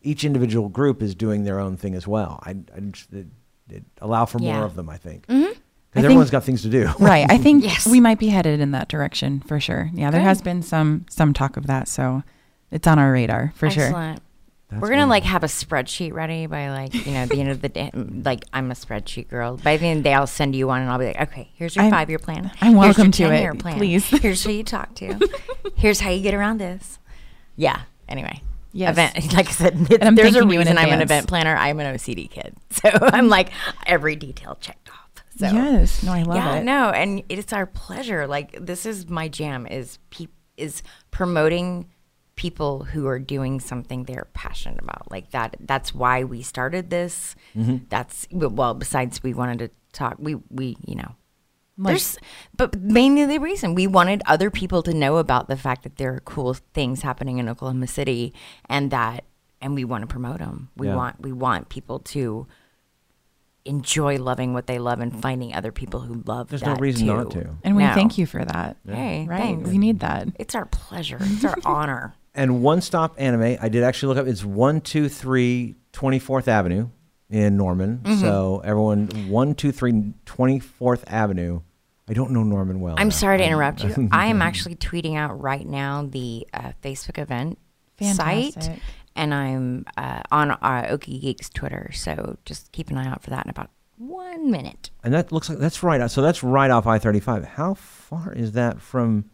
[0.01, 2.81] each individual group is doing their own thing as well i, I
[3.11, 3.27] it,
[3.69, 5.43] it allow for more of them i think mm-hmm.
[5.43, 5.57] I because
[5.93, 7.25] think- everyone's got things to do right.
[7.29, 7.85] I think Yes.
[7.85, 9.89] we might be headed in that direction for sure.
[9.93, 10.25] Yeah, there Good.
[10.27, 12.23] has been some some talk of that, so
[12.71, 13.83] it's on our radar for sure.
[13.83, 14.21] Excellent.
[14.69, 17.61] That's We're gonna like have a spreadsheet ready by like you know the end of
[17.61, 17.91] the day.
[17.93, 19.57] Like I'm a spreadsheet girl.
[19.57, 21.49] By the end of the day, I'll send you one, and I'll be like, okay,
[21.55, 22.45] here's your I'm- five year plan.
[22.45, 23.77] I'm Here's your welcome to it, 10-year plan.
[23.77, 24.05] please.
[24.07, 25.19] Here's who you talk to.
[25.75, 26.99] here's how you get around this.
[27.57, 27.81] Yeah.
[28.07, 28.41] Anyway.
[28.73, 28.91] Yes.
[28.93, 31.55] Event, like I said, it's, I'm there's a thanking in reason I'm an event planner.
[31.55, 33.49] I'm an OCD kid, so I'm like
[33.85, 34.97] every detail checked off.
[35.37, 36.63] So Yes, no, I love yeah, it.
[36.63, 38.27] no, and it's our pleasure.
[38.27, 41.87] Like this is my jam is pe- is promoting
[42.35, 45.09] people who are doing something they're passionate about.
[45.11, 45.55] Like that.
[45.59, 47.35] That's why we started this.
[47.55, 47.85] Mm-hmm.
[47.89, 48.73] That's well.
[48.73, 50.15] Besides, we wanted to talk.
[50.19, 51.15] We we you know.
[51.83, 52.17] Like- There's,
[52.57, 56.13] but mainly the reason we wanted other people to know about the fact that there
[56.13, 58.33] are cool things happening in Oklahoma City,
[58.69, 59.23] and that,
[59.61, 60.69] and we want to promote them.
[60.77, 60.95] We Yeah.
[60.95, 62.47] want we want people to
[63.63, 66.49] enjoy loving what they love and finding other people who love it.
[66.49, 67.13] There's no reason too.
[67.13, 67.49] not to.
[67.63, 67.93] And we No.
[67.93, 68.77] thank you for that.
[68.87, 69.39] Hey, Right.
[69.39, 69.69] thanks.
[69.69, 70.29] We need that.
[70.39, 71.17] It's our pleasure.
[71.21, 72.15] It's our honor.
[72.33, 76.87] and one stop anime i did actually look up it's 123 24th avenue
[77.29, 78.21] in norman Mm-hmm.
[78.21, 81.59] so everyone 123 24th avenue
[82.11, 83.13] i don't know norman well I'm enough.
[83.19, 84.09] sorry to interrupt you.
[84.23, 87.57] I am actually tweeting out right now the uh, Facebook event
[88.01, 88.69] site,
[89.15, 91.89] and I'm uh, on our Okie Geeks Twitter.
[91.93, 94.89] So just keep an eye out for that in about one minute.
[95.03, 98.81] and that looks like that's right so that's right off i-35 how far is that
[98.81, 99.25] from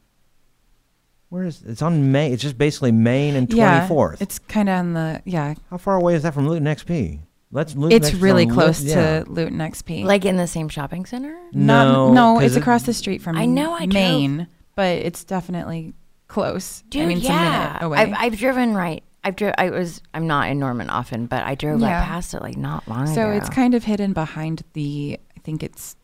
[1.30, 4.76] where is it's on main it's just basically main and 24th Yeah, it's kind of
[4.76, 5.54] on the yeah.
[5.70, 7.20] how far away is that from Loot and XP
[7.52, 9.24] let's Luton It's XP really on close Luton- yeah.
[9.24, 10.04] to Loot and XP.
[10.04, 11.38] Like in the same shopping center?
[11.54, 14.48] Not- no no, 'cause it's it- across the street from I know, I drove- Main,
[14.76, 15.94] but it's definitely
[16.28, 16.84] close.
[16.90, 17.68] Dude, I mean, it's a yeah.
[17.68, 17.98] minute away.
[18.00, 19.04] I've, I've driven right.
[19.24, 20.02] I've dri- I was.
[20.14, 21.98] I'm not in Norman often, but I drove Yeah.
[22.00, 23.14] right past it like not long ago.
[23.14, 25.20] so it's kind of hidden behind the.
[25.36, 25.96] I think it's.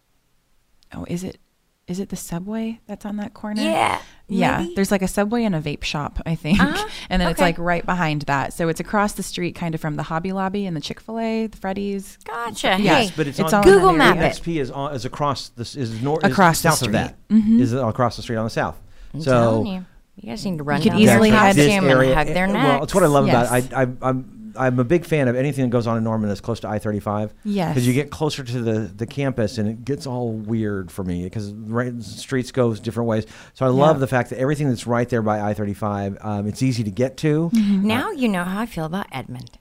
[0.94, 1.38] Oh, is it?
[1.86, 3.62] Is it the subway that's on that corner?
[3.62, 4.02] yeah.
[4.30, 4.74] Yeah, maybe?
[4.76, 6.60] there's like a subway and a vape shop, I think.
[6.60, 6.88] Uh-huh.
[7.10, 8.54] And then it's like right behind that.
[8.54, 11.58] So it's across the street kind of from the Hobby Lobby and the Chick-fil-A, the
[11.58, 12.18] Freddy's.
[12.26, 12.78] Gotcha.
[12.80, 14.42] Yes, hey, but it's, it's on all in Google that Map it.
[14.42, 17.62] XP is on, is across this is north Across is the south of that street.
[17.62, 18.80] is across the street on the south.
[19.14, 21.56] I'm so telling you, you guys need to run You could down easily their hide
[21.56, 22.66] this costume area- and hug their necks.
[22.70, 23.48] Well, it's what I love Yes.
[23.50, 23.74] about it.
[23.74, 26.41] I, I, I'm I'm a big fan of anything that goes on in Norman that's
[26.41, 27.32] close to I-35.
[27.43, 27.70] Yes.
[27.74, 31.24] Because you get closer to the, the campus and it gets all weird for me
[31.24, 33.26] because right, streets go different ways.
[33.54, 34.01] So I love Yeah.
[34.01, 37.49] the fact that everything that's right there by I-35, um, it's easy to get to.
[37.54, 37.88] Mm-hmm.
[37.88, 39.58] Now you know how I feel about Edmond.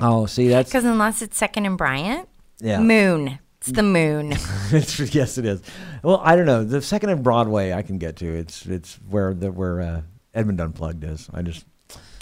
[0.00, 2.28] Oh, see, that's Because unless it's Second and Bryant,
[2.58, 2.80] yeah.
[2.80, 3.38] Moon.
[3.58, 4.32] It's the moon.
[4.72, 5.62] It's- yes, it is.
[6.02, 6.62] Well, I don't know.
[6.62, 8.26] The second and Broadway, I can get to.
[8.26, 10.02] It's it's where the where uh,
[10.34, 11.28] Edmond Unplugged is.
[11.32, 11.64] I just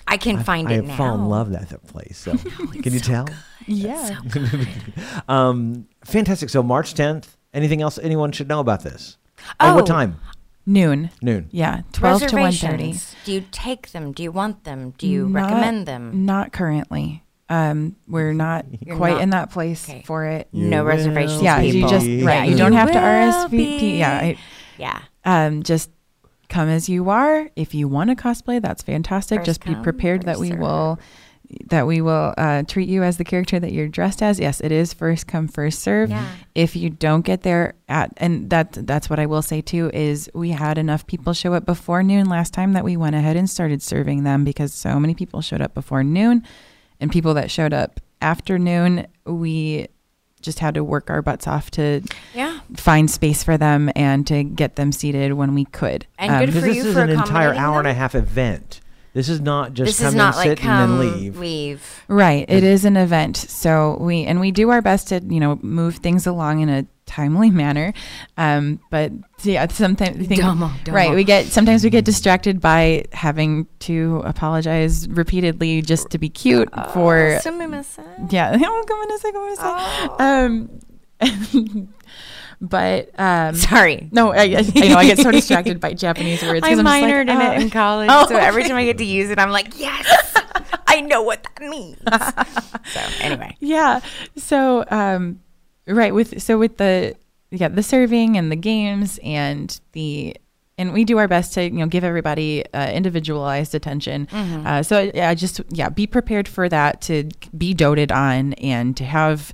[0.06, 0.96] I can find I it have now.
[0.96, 2.18] fallen in love with that place.
[2.18, 2.36] So
[2.82, 3.26] can you tell?
[3.66, 4.18] Yeah.
[5.28, 6.50] Um, fantastic.
[6.50, 7.28] So March 10th.
[7.52, 9.16] Anything else anyone should know about this?
[9.60, 10.16] Oh, what time?
[10.66, 11.10] Noon.
[11.22, 11.48] Noon.
[11.52, 11.82] Yeah.
[11.92, 12.44] 12 to 1.30.
[12.44, 13.16] Reservations.
[13.24, 14.12] Do you take them?
[14.12, 14.92] Do you want them?
[14.98, 16.26] Do you Not- recommend them?
[16.26, 17.22] Not currently.
[17.48, 20.02] Um, we're not You're quite not- in that place okay.
[20.04, 20.48] for it.
[20.50, 21.42] You no reservations.
[21.42, 21.68] Yeah, be.
[21.68, 22.44] you just right.
[22.46, 23.50] You you don't have to RSVP.
[23.50, 23.98] be.
[23.98, 24.36] Yeah, I,
[24.78, 25.00] Yeah.
[25.24, 25.90] um, just
[26.54, 27.50] come as you are.
[27.56, 29.40] If you want to cosplay, that's fantastic.
[29.40, 30.60] First just be prepared that we serve.
[30.60, 31.00] will
[31.66, 34.40] that we will uh, treat you as the character that you're dressed as.
[34.40, 36.10] Yes, it is first come first serve.
[36.10, 36.26] Yeah.
[36.54, 40.30] If you don't get there at and that that's what I will say too is
[40.32, 43.50] we had enough people show up before noon last time that we went ahead and
[43.50, 46.44] started serving them because so many people showed up before noon
[47.00, 49.88] and people that showed up after noon we
[50.44, 52.02] just had to work our butts off to
[52.34, 52.60] Yeah.
[52.76, 56.06] find space for them and to get them seated when we could.
[56.18, 57.94] And Um, good Because for this you is for an entire accommodating hour and a
[57.94, 58.80] half event.
[59.14, 61.38] This is not just This come is and not sit like come and then leave.
[61.38, 62.04] leave.
[62.08, 62.44] Right.
[62.48, 63.36] It is an event.
[63.36, 66.84] So we and we do our best to, you know, move things along in a
[67.06, 67.92] timely manner.
[68.36, 69.12] Um, but
[69.44, 70.96] yeah, sometimes we think, Domo, domo.
[70.96, 71.14] right.
[71.14, 76.68] We get sometimes we get distracted by having to apologize repeatedly just to be cute
[76.92, 78.32] for Sumimasen.
[78.32, 78.56] yeah.
[78.60, 81.80] Oh, come on a second, come on a second.
[81.80, 81.88] Um,
[82.68, 84.08] but um, Sorry.
[84.12, 86.64] no, I, I I know I get so distracted by Japanese words.
[86.64, 87.52] I I'm just like, minored in oh.
[87.52, 90.06] it in college, Oh, so every time I get to use it, I'm like, yes,
[90.86, 91.98] I know what that means.
[92.92, 94.00] so anyway, yeah
[94.36, 95.40] so um
[95.86, 97.14] right with so with the
[97.50, 100.36] yeah the serving and the games and the
[100.76, 105.10] and we do our best to you know give everybody uh, individualized attention uh, so
[105.14, 109.52] yeah just yeah be prepared for that to be doted on and to have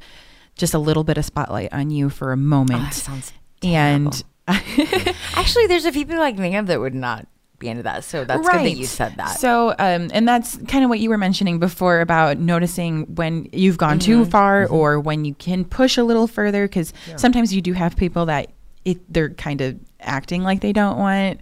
[0.61, 3.33] just a little bit of spotlight on you for a oh, moment that sounds
[3.63, 4.23] and
[5.35, 7.27] actually, there's a few people I can think of that would not
[7.59, 8.05] be into that.
[8.05, 9.39] So that's good that you said that.
[9.39, 13.79] So, um, and that's kind of what you were mentioning before about noticing when you've
[13.79, 14.31] gone too Mm-hmm.
[14.31, 16.67] far or when you can push a little further.
[16.67, 18.51] Because sometimes you do have people that
[18.85, 21.41] it, they're kind of acting like they don't want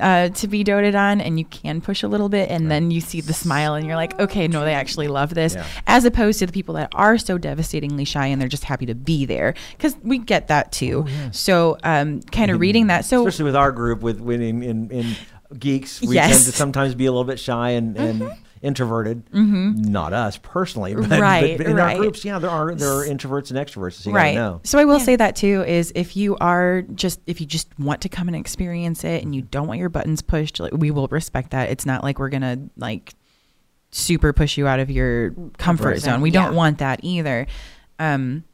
[0.00, 3.00] uh, to be doted on, and you can push a little bit, and then you
[3.00, 5.66] see the smile, and you're like, okay, no, they actually love this, Yeah.
[5.86, 8.94] as opposed to the people that are so devastatingly shy and they're just happy to
[8.94, 9.54] be there.
[9.72, 11.06] Because we get that too.
[11.32, 13.04] So, um, kind of reading that.
[13.04, 15.16] So, Especially with our group, with when in, in, in
[15.58, 16.30] geeks, we Yes.
[16.30, 18.30] tend to sometimes be a little bit shy and, and
[18.66, 19.22] introverted.
[19.32, 21.96] Not us personally, but, but- Right, but in right.
[21.96, 23.94] our groups, yeah, there are there are introverts and extroverts.
[23.94, 24.34] So you right.
[24.34, 24.60] gotta know.
[24.64, 28.00] So I will say that too is if you are just if you just want
[28.02, 31.06] to come and experience it and you don't want your buttons pushed, like, we will
[31.08, 31.70] respect that.
[31.70, 33.14] It's not like we're gonna like
[33.92, 36.20] super push you out of your comfort zone.
[36.20, 37.46] We don't want that either.
[37.98, 38.44] Um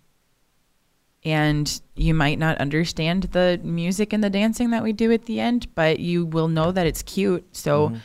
[1.24, 5.38] and you might not understand the music and the dancing that we do at the
[5.38, 7.44] end, but you will know that it's cute.
[7.56, 7.96] So Mm-hmm.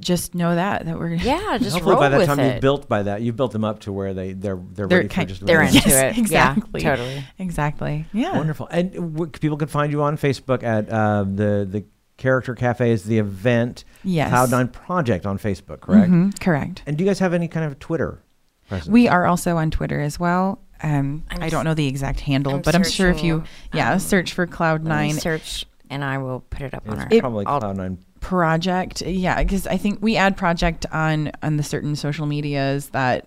[0.00, 2.52] Just know that that we're yeah, just Hopefully, roll by that with time it.
[2.54, 5.08] you've built by that you've built them up to where they they're they're, They're ready
[5.08, 6.18] for kind- just they're into Yes, it.
[6.18, 6.82] exactly.
[6.82, 7.24] Yeah, totally.
[7.38, 8.04] exactly.
[8.12, 8.36] Yeah.
[8.36, 8.66] Wonderful.
[8.70, 11.84] And w- people can find you on Facebook at uh, the the
[12.16, 13.84] Character Cafe is the event.
[14.04, 14.28] Yes.
[14.30, 16.10] Cloud Nine Project on Facebook, correct?
[16.10, 16.82] Mhm, correct.
[16.86, 18.22] And do you guys have any kind of Twitter
[18.68, 18.88] presence?
[18.88, 20.60] We are also on Twitter as well.
[20.82, 23.42] Um, I'm I don't know the exact handle, I'm but I'm sure if you,
[23.72, 27.08] yeah, um, search for Cloud Nine search, and I will put it up on our.
[27.10, 27.98] It's probably Cloud Nine.
[28.24, 33.26] Project, yeah, because I think we add Project on on the certain social medias that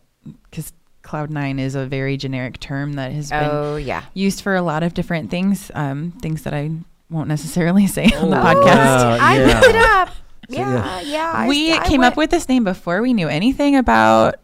[0.49, 0.73] because
[1.03, 4.03] Cloud Nine is a very generic term that has been Oh yeah.
[4.15, 6.71] used for a lot of different things, um, things that I
[7.11, 8.75] won't necessarily say on the Oh, podcast.
[8.75, 9.17] wow.
[9.21, 9.45] I yeah.
[9.45, 10.09] looked it up.
[10.49, 11.31] So, Yeah, yeah.
[11.35, 14.35] I- we I came went- up with this name before we knew anything about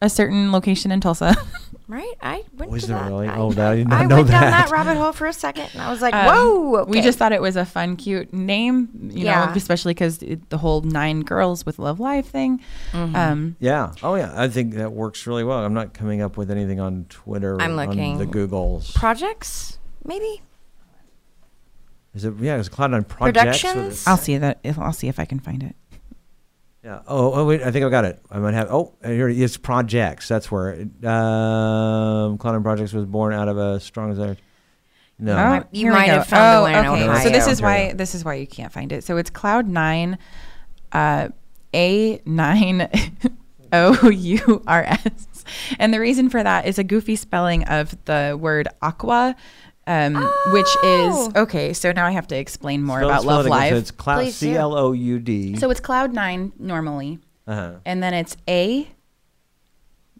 [0.00, 1.36] a certain location in Tulsa.
[1.88, 2.12] right.
[2.22, 3.08] I went Was to there that.
[3.08, 3.26] really?
[3.28, 4.68] I, Oh, that- I did not I know went down that.
[4.68, 6.90] that rabbit hole for a second, and I was like, Um, "Whoa!" Okay.
[6.90, 10.82] We just thought it was a fun, cute name, you know, especially because the whole
[10.82, 12.60] nine girls with Love Live thing.
[12.92, 13.16] Mm-hmm.
[13.16, 13.92] Um, Yeah.
[14.02, 14.32] Oh, yeah.
[14.36, 15.58] I think that works really well.
[15.64, 17.60] I'm not coming up with anything on Twitter.
[17.60, 18.18] I'm on looking.
[18.18, 18.94] the Googles.
[18.94, 20.42] projects, maybe
[22.14, 22.34] Is it?
[22.40, 23.38] Yeah, it's a Cloud Nine Projects.
[23.62, 24.06] productions.
[24.06, 24.58] I'll see that.
[24.64, 25.76] If, I'll see if I can find it.
[26.88, 27.02] Yeah.
[27.06, 27.60] Oh, oh, wait.
[27.62, 28.18] I think I've got it.
[28.30, 28.72] I might have.
[28.72, 29.58] Oh, here it is.
[29.58, 30.26] Projects.
[30.26, 30.70] That's where.
[30.70, 34.38] It, um, Cloud Nine Projects was born out of a strong desire.
[35.18, 35.34] No.
[35.34, 36.12] might- you here we might go.
[36.14, 37.22] have found oh, the one in okay.
[37.24, 39.04] So this is why this is why you can't find it.
[39.04, 40.16] So it's Cloud Nine,
[40.92, 41.28] uh,
[41.74, 42.88] A nine
[43.72, 45.44] O U R S,
[45.78, 49.36] and the reason for that is a goofy spelling of the word aqua.
[49.88, 50.14] Um,
[50.52, 51.28] Which Oh.
[51.30, 51.72] is okay.
[51.72, 53.48] So now I have to explain more Spell- about Love it.
[53.50, 53.70] Live.
[53.72, 55.56] So it's Cloud C L O U D.
[55.56, 57.76] So it's Cloud Nine normally, uh-huh.
[57.86, 58.88] and then it's A,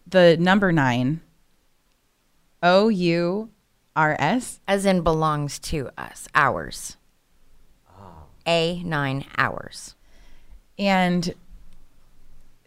[0.09, 1.21] the number nine,
[2.63, 3.51] O U
[3.95, 4.61] R S.
[4.67, 6.97] as in belongs to us, ours.
[7.91, 8.25] Oh.
[8.47, 9.95] A nine hours.
[10.79, 11.35] and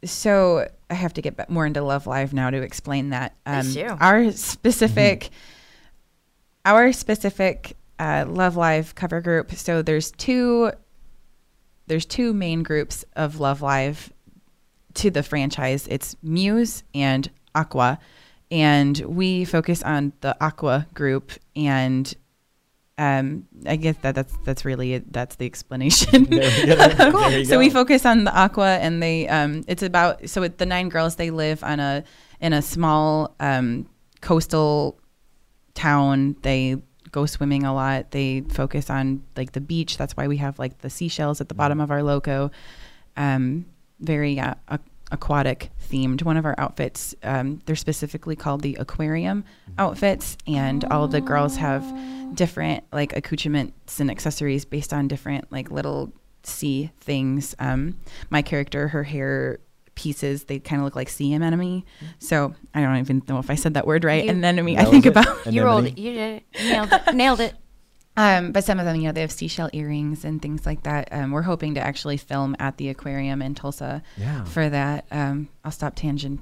[0.04, 3.34] so I have to get ba- more into Love Live now to explain that.
[3.46, 3.98] Um, Please do.
[4.00, 5.30] Our specific,
[6.66, 9.52] our specific uh, Love Live cover group.
[9.54, 10.72] So there's two,
[11.88, 14.12] there's two main groups of Love Live
[14.96, 15.88] to the franchise.
[15.88, 18.00] It's Muse and Aqua,
[18.50, 22.14] and we focus on the Aqua group and.
[22.98, 25.12] Um, I guess that that's that's really it.
[25.12, 26.28] that's the explanation.
[27.46, 30.90] So we focus on the aqua and they um it's about so it, the nine
[30.90, 32.04] girls they live on a
[32.42, 33.90] in a small um
[34.20, 35.01] coastal
[35.74, 36.76] town they
[37.12, 40.78] go swimming a lot they focus on like the beach that's why we have like
[40.80, 42.50] the seashells at the bottom of our loco.
[43.18, 43.66] um
[44.00, 44.80] very uh, a-
[45.12, 49.44] aquatic themed one of our outfits um they're specifically called the aquarium
[49.78, 51.84] outfits and all the girls have
[52.34, 56.14] different like accoutrements and accessories based on different like little
[56.44, 57.54] sea things.
[57.60, 57.98] Um,
[58.30, 59.60] my character, her hair
[59.96, 61.84] pieces, they kind of look like sea anemone.
[62.20, 64.24] So I don't even know if I said that word right.
[64.24, 65.10] You- and then I mean, I think it.
[65.10, 65.46] about.
[65.52, 65.98] You rolled it.
[65.98, 66.62] You did it.
[66.62, 67.16] You nailed it.
[67.16, 67.54] Nailed it.
[68.18, 71.08] Um, but some of them, you know, they have seashell earrings and things like that.
[71.14, 74.44] Um, we're hoping to actually film at the aquarium in Tulsa Yeah.
[74.44, 75.06] for that.
[75.12, 76.40] Um, I'll stop tangenting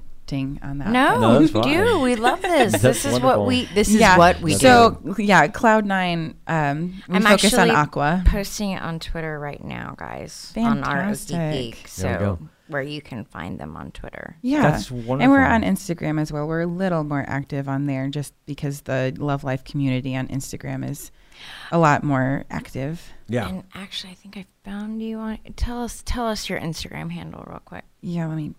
[0.64, 0.88] on that.
[0.88, 2.00] No, No, do.
[2.00, 2.72] We love this.
[2.82, 3.40] This is wonderful.
[3.42, 3.64] what we.
[3.66, 4.18] This is yeah.
[4.18, 4.58] what we do.
[4.58, 6.34] so yeah, Cloud Nine.
[6.48, 8.22] Um, we I'm focus on actually Aqua.
[8.26, 10.52] posting it on Twitter right now, guys.
[10.56, 11.36] On our OG Fantastic.
[11.96, 12.38] There we go.
[12.40, 14.36] so where you can find them on Twitter.
[14.42, 14.62] Yeah.
[14.62, 15.20] That's wonderful.
[15.22, 16.46] And we're on Instagram as well.
[16.46, 20.88] We're a little more active on there just because the Love Live community on Instagram
[20.88, 21.10] is
[21.72, 23.12] a lot more active.
[23.28, 23.48] Yeah.
[23.48, 25.38] And actually, I think I found you on.
[25.56, 26.02] Tell us.
[26.04, 27.84] Tell us your Instagram handle real quick.
[28.00, 28.54] Yeah, let me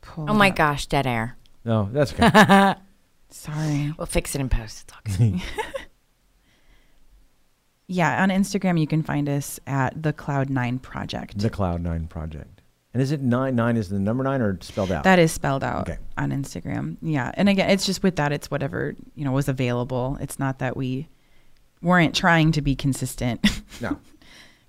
[0.00, 0.56] pull Oh my up.
[0.56, 1.36] gosh, dead air.
[1.64, 2.74] No, that's okay.
[3.28, 3.94] Sorry.
[3.96, 4.84] We'll fix it in post.
[4.88, 5.40] It's all good.
[7.92, 11.38] Yeah, on Instagram you can find us at the Cloud Nine Project.
[11.38, 12.62] the Cloud Nine Project.
[12.94, 13.54] And is it nine?
[13.56, 15.04] Nine is the number nine or spelled out?
[15.04, 15.98] That is spelled out Okay.
[16.16, 16.96] on Instagram.
[17.02, 17.30] Yeah.
[17.34, 20.16] And again, it's just with that, it's whatever, you know, was available.
[20.20, 21.08] It's not that we
[21.82, 23.44] weren't trying to be consistent.
[23.80, 23.98] no.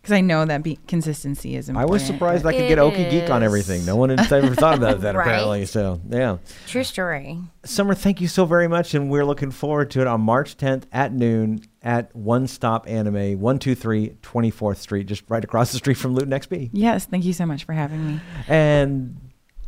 [0.02, 1.90] Because I know that be- consistency is important.
[1.90, 3.86] I was surprised I could It get Okie Geek on everything.
[3.86, 5.28] No one had ever thought about that Right.
[5.28, 5.66] apparently.
[5.66, 6.38] So yeah.
[6.68, 7.38] True story.
[7.64, 10.86] Summer, thank you so very much, and we're looking forward to it on March 10th
[10.92, 16.16] at noon at One Stop Anime, 123 24th Street, just right across the street from
[16.16, 16.72] Loot and XP.
[16.74, 17.06] Yes.
[17.06, 18.20] Thank you so much for having me.
[18.48, 19.20] And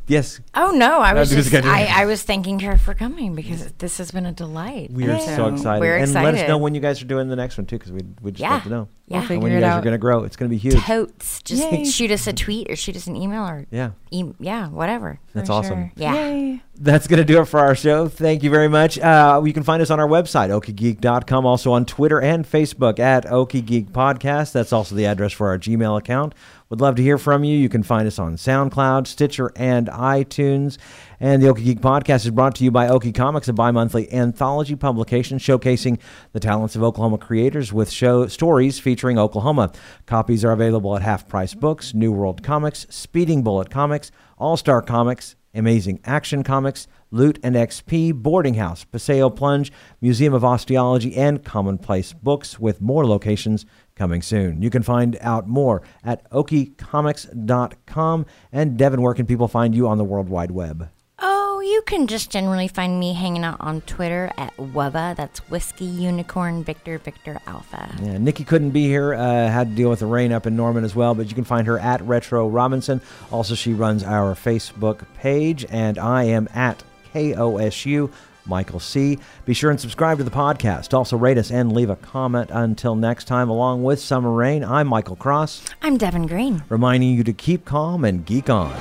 [0.08, 1.66] yes, Oh no, I was just, again.
[1.66, 4.92] I, I was thanking her for coming because this has been a delight.
[4.92, 5.82] we are And so excited.
[5.82, 6.26] We're and excited.
[6.36, 8.36] let us know when you guys are doing the next one too, because we'd, we'd
[8.36, 8.54] just Yeah.
[8.56, 8.88] like to know.
[9.08, 9.20] Yeah.
[9.22, 10.76] We'll And when you it guys are going to grow, it's going to be huge.
[10.82, 11.42] Totes.
[11.44, 11.84] Just Yay.
[11.86, 13.92] shoot us a tweet or shoot us an email or Yeah.
[14.12, 15.20] e- yeah, whatever.
[15.34, 15.76] That's For awesome.
[15.76, 15.92] sure.
[15.98, 16.14] Yeah.
[16.16, 16.62] Yay.
[16.76, 18.08] That's going to do it for our show.
[18.08, 18.98] Thank you very much.
[18.98, 23.26] Uh, you can find us on our website, okiegeek.com, also on Twitter and Facebook at
[23.26, 24.54] Okie Geek Podcast.
[24.54, 26.34] That's also the address for our Gmail account.
[26.74, 27.56] Would love to hear from you.
[27.56, 30.80] You can find us on SoundCloud, Stitcher, and iTunes.
[31.20, 34.12] And the Okie Geek Podcast is brought to you by Okie Comics, a bi monthly
[34.12, 36.00] anthology publication showcasing
[36.32, 39.72] the talents of Oklahoma creators with show stories featuring Oklahoma.
[40.08, 44.10] Copies are available at Half Price Books, New World Comics, Speeding Bullet Comics,
[44.40, 49.72] All Star Comics, Amazing Action Comics, Loot and XP, Boarding House, Paseo Plunge,
[50.02, 54.62] Museum of Osteology, and Commonplace Books, with more locations coming soon.
[54.62, 58.26] You can find out more at okiecomics.com.
[58.52, 60.90] And Devin, where can people find you on the World Wide Web?
[61.20, 65.16] Oh, you can just generally find me hanging out on Twitter at Wubba.
[65.16, 67.96] That's Whiskey Unicorn Victor Victor Alpha.
[68.02, 70.84] Yeah, Nikki couldn't be here, uh, had to deal with the rain up in Norman
[70.84, 73.00] as well, but you can find her at Retro Robinson.
[73.32, 76.84] Also, she runs our Facebook page, and I am at
[77.14, 78.12] KOSU.
[78.46, 79.20] Michael C.
[79.46, 80.94] Be sure and subscribe to the podcast.
[80.94, 82.50] Also, rate us and leave a comment.
[82.52, 86.64] Until next time, along with Summer Rain, I'm Michael Cross, I'm Devin Green.
[86.70, 88.74] reminding you to keep calm and geek on.